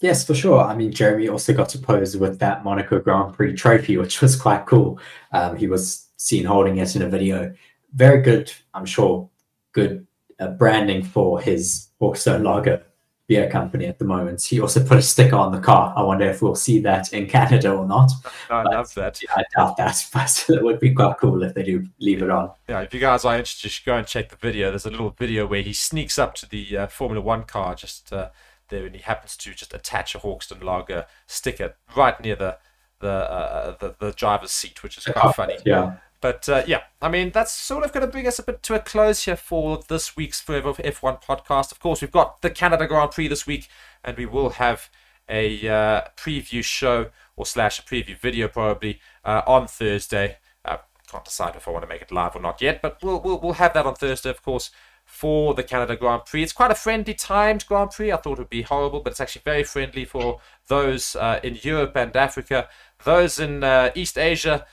Yes, 0.00 0.26
for 0.26 0.34
sure. 0.34 0.60
I 0.60 0.74
mean, 0.74 0.92
Jeremy 0.92 1.28
also 1.28 1.54
got 1.54 1.68
to 1.70 1.78
pose 1.78 2.16
with 2.16 2.38
that 2.40 2.64
Monaco 2.64 3.00
Grand 3.00 3.34
Prix 3.34 3.54
trophy, 3.54 3.96
which 3.96 4.20
was 4.20 4.36
quite 4.36 4.66
cool. 4.66 5.00
Um, 5.32 5.56
he 5.56 5.66
was 5.66 6.08
seen 6.16 6.44
holding 6.44 6.78
it 6.78 6.94
in 6.94 7.02
a 7.02 7.08
video. 7.08 7.54
Very 7.94 8.20
good, 8.22 8.52
I'm 8.74 8.86
sure, 8.86 9.30
good 9.72 10.06
uh, 10.40 10.48
branding 10.48 11.02
for 11.02 11.40
his 11.40 11.88
Hawkstone 12.00 12.42
Lager 12.42 12.84
beer 13.26 13.48
company 13.50 13.86
at 13.86 13.98
the 13.98 14.04
moment. 14.04 14.42
He 14.42 14.60
also 14.60 14.84
put 14.84 14.98
a 14.98 15.02
sticker 15.02 15.36
on 15.36 15.50
the 15.52 15.58
car. 15.60 15.94
I 15.96 16.02
wonder 16.02 16.26
if 16.26 16.42
we'll 16.42 16.54
see 16.54 16.78
that 16.80 17.12
in 17.12 17.26
Canada 17.26 17.72
or 17.72 17.86
not. 17.86 18.10
I 18.50 18.62
But, 18.64 18.72
love 18.72 18.94
that. 18.94 19.22
yeah, 19.22 19.30
I 19.36 19.44
doubt 19.56 19.76
that, 19.78 20.06
but 20.12 20.44
it 20.48 20.62
would 20.62 20.78
be 20.78 20.92
quite 20.92 21.16
cool 21.18 21.42
if 21.42 21.54
they 21.54 21.62
do 21.62 21.86
leave 22.00 22.22
it 22.22 22.30
on. 22.30 22.50
Yeah, 22.68 22.80
if 22.82 22.92
you 22.92 23.00
guys 23.00 23.24
are 23.24 23.34
interested, 23.34 23.68
just 23.70 23.84
go 23.84 23.96
and 23.96 24.06
check 24.06 24.28
the 24.28 24.36
video. 24.36 24.70
There's 24.70 24.86
a 24.86 24.90
little 24.90 25.10
video 25.10 25.46
where 25.46 25.62
he 25.62 25.72
sneaks 25.72 26.18
up 26.18 26.34
to 26.36 26.48
the 26.48 26.76
uh, 26.76 26.86
Formula 26.88 27.20
One 27.24 27.44
car 27.44 27.74
just 27.74 28.12
uh, 28.12 28.28
there, 28.68 28.84
and 28.86 28.94
he 28.94 29.00
happens 29.02 29.36
to 29.38 29.54
just 29.54 29.72
attach 29.72 30.14
a 30.14 30.18
Hawkstone 30.18 30.62
Lager 30.62 31.06
sticker 31.26 31.76
right 31.96 32.20
near 32.20 32.36
the 32.36 32.58
the 33.00 33.08
uh, 33.10 33.76
the, 33.80 33.94
the 33.98 34.12
driver's 34.12 34.50
seat, 34.52 34.82
which 34.82 34.98
is 34.98 35.04
quite 35.04 35.34
funny. 35.34 35.56
Yeah. 35.64 35.94
But 36.24 36.48
uh, 36.48 36.62
yeah, 36.66 36.84
I 37.02 37.10
mean, 37.10 37.32
that's 37.32 37.52
sort 37.52 37.84
of 37.84 37.92
going 37.92 38.06
to 38.06 38.10
bring 38.10 38.26
us 38.26 38.38
a 38.38 38.42
bit 38.42 38.62
to 38.62 38.74
a 38.74 38.78
close 38.78 39.26
here 39.26 39.36
for 39.36 39.82
this 39.88 40.16
week's 40.16 40.40
Forever 40.40 40.72
F1 40.72 41.22
podcast. 41.22 41.70
Of 41.70 41.80
course, 41.80 42.00
we've 42.00 42.10
got 42.10 42.40
the 42.40 42.48
Canada 42.48 42.86
Grand 42.86 43.10
Prix 43.10 43.28
this 43.28 43.46
week, 43.46 43.68
and 44.02 44.16
we 44.16 44.24
will 44.24 44.48
have 44.48 44.88
a 45.28 45.68
uh, 45.68 46.00
preview 46.16 46.64
show 46.64 47.10
or 47.36 47.44
slash 47.44 47.78
a 47.78 47.82
preview 47.82 48.18
video 48.18 48.48
probably 48.48 49.00
uh, 49.22 49.42
on 49.46 49.66
Thursday. 49.66 50.38
Uh, 50.64 50.78
can't 51.06 51.26
decide 51.26 51.56
if 51.56 51.68
I 51.68 51.72
want 51.72 51.82
to 51.82 51.88
make 51.90 52.00
it 52.00 52.10
live 52.10 52.34
or 52.34 52.40
not 52.40 52.62
yet, 52.62 52.80
but 52.80 53.02
we'll, 53.02 53.20
we'll, 53.20 53.38
we'll 53.38 53.52
have 53.52 53.74
that 53.74 53.84
on 53.84 53.94
Thursday, 53.94 54.30
of 54.30 54.42
course, 54.42 54.70
for 55.04 55.52
the 55.52 55.62
Canada 55.62 55.94
Grand 55.94 56.24
Prix. 56.24 56.42
It's 56.42 56.54
quite 56.54 56.70
a 56.70 56.74
friendly 56.74 57.12
timed 57.12 57.66
Grand 57.66 57.90
Prix. 57.90 58.10
I 58.10 58.16
thought 58.16 58.38
it 58.38 58.38
would 58.38 58.48
be 58.48 58.62
horrible, 58.62 59.00
but 59.00 59.10
it's 59.10 59.20
actually 59.20 59.42
very 59.44 59.62
friendly 59.62 60.06
for 60.06 60.40
those 60.68 61.16
uh, 61.16 61.40
in 61.42 61.58
Europe 61.60 61.94
and 61.96 62.16
Africa. 62.16 62.70
Those 63.04 63.38
in 63.38 63.62
uh, 63.62 63.90
East 63.94 64.16
Asia, 64.16 64.64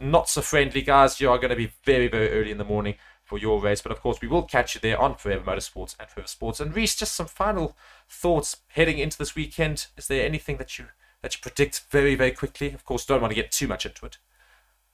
not 0.00 0.28
so 0.28 0.40
friendly, 0.40 0.82
guys. 0.82 1.20
You 1.20 1.30
are 1.30 1.38
going 1.38 1.50
to 1.50 1.56
be 1.56 1.72
very, 1.84 2.08
very 2.08 2.30
early 2.30 2.50
in 2.50 2.58
the 2.58 2.64
morning 2.64 2.94
for 3.22 3.38
your 3.38 3.60
race. 3.60 3.80
But 3.82 3.92
of 3.92 4.00
course, 4.00 4.20
we 4.20 4.28
will 4.28 4.42
catch 4.42 4.74
you 4.74 4.80
there 4.80 5.00
on 5.00 5.14
Forever 5.16 5.44
Motorsports 5.44 5.94
and 6.00 6.08
Forever 6.08 6.28
Sports. 6.28 6.60
And 6.60 6.74
Reese, 6.74 6.96
just 6.96 7.14
some 7.14 7.26
final 7.26 7.76
thoughts 8.08 8.56
heading 8.68 8.98
into 8.98 9.18
this 9.18 9.34
weekend. 9.36 9.86
Is 9.96 10.06
there 10.08 10.24
anything 10.24 10.56
that 10.56 10.78
you 10.78 10.86
that 11.22 11.34
you 11.34 11.40
predict 11.42 11.82
very, 11.90 12.14
very 12.14 12.30
quickly? 12.32 12.72
Of 12.72 12.84
course, 12.84 13.04
don't 13.04 13.20
want 13.20 13.30
to 13.30 13.40
get 13.40 13.52
too 13.52 13.68
much 13.68 13.84
into 13.86 14.06
it. 14.06 14.18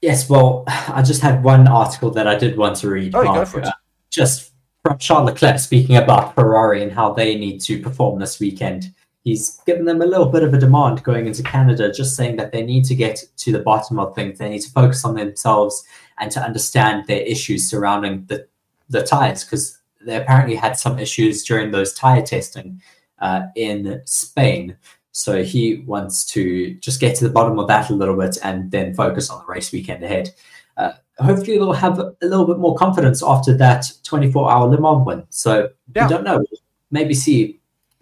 Yes, 0.03 0.29
well, 0.29 0.65
I 0.67 1.03
just 1.03 1.23
had 1.23 1.43
one 1.43 1.67
article 1.69 2.11
that 2.11 2.27
I 2.27 2.35
did 2.37 2.57
want 2.57 2.77
to 2.77 2.91
read. 2.91 3.15
Oh, 3.15 3.23
go 3.25 3.45
for 3.45 3.61
it. 3.61 3.67
uh, 3.67 3.73
Just 4.11 4.53
from 4.83 4.99
Charles 4.99 5.27
Leclerc 5.31 5.59
speaking 5.59 5.97
about 5.97 6.35
Ferrari 6.35 6.83
and 6.83 6.93
how 6.93 7.13
they 7.13 7.35
need 7.37 7.61
to 7.63 7.81
perform 7.81 8.21
this 8.21 8.39
weekend. 8.39 8.93
He's 9.27 9.61
given 9.67 9.87
them 9.87 10.03
a 10.03 10.07
little 10.07 10.27
bit 10.27 10.45
of 10.45 10.55
a 10.55 10.59
demand 10.59 11.03
going 11.03 11.27
into 11.27 11.43
Canada, 11.43 11.93
just 11.93 12.15
saying 12.15 12.37
that 12.37 12.53
they 12.53 12.63
need 12.63 12.85
to 12.85 12.95
get 12.95 13.25
to 13.39 13.51
the 13.51 13.59
bottom 13.59 13.99
of 13.99 14.15
things. 14.15 14.39
They 14.39 14.49
need 14.49 14.61
to 14.63 14.71
focus 14.71 15.05
on 15.05 15.17
themselves 15.17 15.85
and 16.19 16.31
to 16.31 16.41
understand 16.41 17.09
their 17.09 17.23
issues 17.23 17.69
surrounding 17.69 18.25
the, 18.27 18.47
the 18.89 19.03
tires, 19.03 19.43
because 19.43 19.79
they 20.01 20.15
apparently 20.15 20.55
had 20.55 20.79
some 20.79 21.01
issues 21.01 21.43
during 21.43 21.73
those 21.73 21.93
tire 21.93 22.23
testing 22.23 22.81
uh, 23.19 23.47
in 23.57 24.01
Spain. 24.05 24.77
So 25.11 25.43
he 25.43 25.83
wants 25.87 26.25
to 26.27 26.75
just 26.75 27.01
get 27.01 27.17
to 27.17 27.25
the 27.25 27.35
bottom 27.35 27.59
of 27.59 27.67
that 27.67 27.91
a 27.91 27.95
little 27.95 28.17
bit 28.17 28.39
and 28.45 28.71
then 28.71 28.95
focus 28.95 29.29
on 29.29 29.41
the 29.41 29.53
race 29.53 29.73
weekend 29.73 30.05
ahead. 30.05 30.33
Uh, 30.77 30.93
hopefully, 31.19 31.59
they'll 31.59 31.73
have 31.73 31.99
a 31.99 32.15
little 32.23 32.47
bit 32.47 32.59
more 32.59 32.77
confidence 32.77 33.25
after 33.25 33.57
that 33.57 33.91
24 34.05 34.53
hour 34.53 34.69
Le 34.69 34.81
Mans 34.81 35.05
win. 35.05 35.25
So 35.31 35.71
Yeah. 35.97 36.07
we 36.07 36.11
don't 36.11 36.23
know. 36.23 36.45
Maybe 36.93 37.13
see 37.13 37.59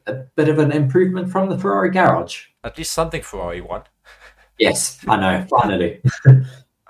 a 0.07 0.14
bit 0.37 0.49
of 0.49 0.59
an 0.59 0.73
improvement 0.73 1.31
from 1.31 1.49
the 1.49 1.59
Ferrari 1.59 1.90
garage. 1.90 2.47
At 2.62 2.79
least 2.79 2.93
something 2.93 3.23
Ferrari 3.23 3.61
won. 3.61 3.83
Yes, 4.59 4.99
I 5.09 5.17
know. 5.17 5.47
Finally. 5.49 6.01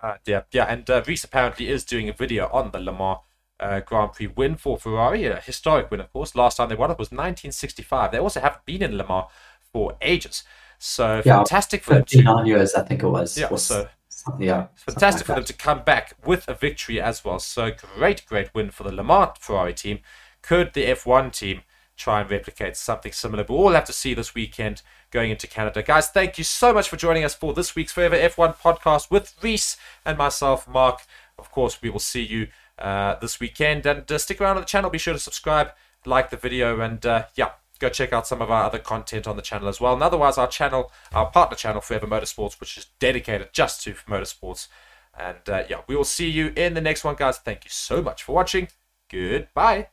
Uh, 0.02 0.18
yeah, 0.26 0.42
yeah, 0.52 0.64
and 0.64 0.90
uh, 0.90 1.02
Reese 1.06 1.24
apparently 1.24 1.70
is 1.70 1.82
doing 1.82 2.10
a 2.10 2.12
video 2.12 2.50
on 2.52 2.72
the 2.72 2.78
Le 2.78 2.92
Mans 2.92 3.20
uh, 3.58 3.80
Grand 3.80 4.12
Prix 4.12 4.26
win 4.26 4.54
for 4.54 4.76
Ferrari, 4.76 5.24
a 5.24 5.40
historic 5.40 5.90
win, 5.90 5.98
of 5.98 6.12
course. 6.12 6.34
Last 6.34 6.58
time 6.58 6.68
they 6.68 6.74
won 6.74 6.90
it 6.90 6.98
was 6.98 7.10
1965. 7.10 8.12
They 8.12 8.18
also 8.18 8.40
haven't 8.40 8.66
been 8.66 8.82
in 8.82 8.98
Le 8.98 9.08
Mans 9.08 9.28
for 9.72 9.96
ages, 10.02 10.44
so 10.78 11.22
Yeah, 11.24 11.36
fantastic 11.36 11.82
for 11.82 11.94
them 11.94 12.02
59 12.02 12.44
years, 12.44 12.74
I 12.74 12.82
think 12.82 13.02
it 13.02 13.06
was. 13.06 13.38
Yeah, 13.38 13.50
was 13.50 13.64
so 13.64 13.88
yeah, 14.38 14.66
fantastic 14.76 15.22
for 15.22 15.28
something 15.28 15.34
them 15.36 15.44
to 15.44 15.52
come 15.54 15.82
back 15.84 16.12
with 16.26 16.46
a 16.48 16.54
victory 16.54 17.00
as 17.00 17.24
well. 17.24 17.38
So 17.38 17.70
great, 17.70 18.26
great 18.26 18.54
win 18.54 18.70
for 18.70 18.82
the 18.82 18.92
Le 18.92 19.02
Mans 19.02 19.30
Ferrari 19.38 19.72
team. 19.72 20.00
Could 20.42 20.74
the 20.74 20.84
F1 20.84 21.32
team 21.32 21.62
try 21.96 22.20
and 22.20 22.30
replicate 22.30 22.76
something 22.76 23.12
similar? 23.12 23.44
But 23.44 23.54
we'll 23.56 23.72
have 23.72 23.84
to 23.84 23.92
see 23.92 24.14
this 24.14 24.34
weekend 24.34 24.82
going 25.10 25.30
into 25.30 25.46
Canada. 25.46 25.82
Guys, 25.82 26.08
thank 26.08 26.38
you 26.38 26.44
so 26.44 26.72
much 26.72 26.88
for 26.88 26.96
joining 26.96 27.24
us 27.24 27.34
for 27.34 27.54
this 27.54 27.74
week's 27.74 27.92
Forever 27.92 28.16
F1 28.16 28.56
podcast 28.56 29.10
with 29.10 29.34
Reese 29.42 29.76
and 30.04 30.18
myself, 30.18 30.66
Mark. 30.68 31.02
Of 31.38 31.50
course, 31.50 31.80
we 31.80 31.90
will 31.90 31.98
see 32.00 32.22
you 32.22 32.48
uh, 32.78 33.16
this 33.20 33.40
weekend. 33.40 33.86
And 33.86 34.10
uh, 34.10 34.18
stick 34.18 34.40
around 34.40 34.56
on 34.56 34.62
the 34.62 34.66
channel. 34.66 34.90
Be 34.90 34.98
sure 34.98 35.14
to 35.14 35.20
subscribe, 35.20 35.72
like 36.04 36.30
the 36.30 36.36
video, 36.36 36.80
and 36.80 37.04
uh, 37.06 37.24
yeah, 37.34 37.52
go 37.78 37.88
check 37.88 38.12
out 38.12 38.26
some 38.26 38.42
of 38.42 38.50
our 38.50 38.64
other 38.64 38.78
content 38.78 39.26
on 39.26 39.36
the 39.36 39.42
channel 39.42 39.68
as 39.68 39.80
well. 39.80 39.94
And 39.94 40.02
otherwise, 40.02 40.38
our 40.38 40.48
channel, 40.48 40.92
our 41.12 41.30
partner 41.30 41.56
channel, 41.56 41.80
Forever 41.80 42.06
Motorsports, 42.06 42.60
which 42.60 42.76
is 42.76 42.86
dedicated 42.98 43.50
just 43.52 43.82
to 43.84 43.94
motorsports. 44.08 44.68
And 45.18 45.48
uh, 45.48 45.64
yeah, 45.68 45.82
we 45.86 45.96
will 45.96 46.04
see 46.04 46.28
you 46.28 46.52
in 46.56 46.74
the 46.74 46.80
next 46.80 47.04
one, 47.04 47.14
guys. 47.14 47.38
Thank 47.38 47.64
you 47.64 47.70
so 47.70 48.02
much 48.02 48.22
for 48.22 48.34
watching. 48.34 48.68
Goodbye. 49.10 49.88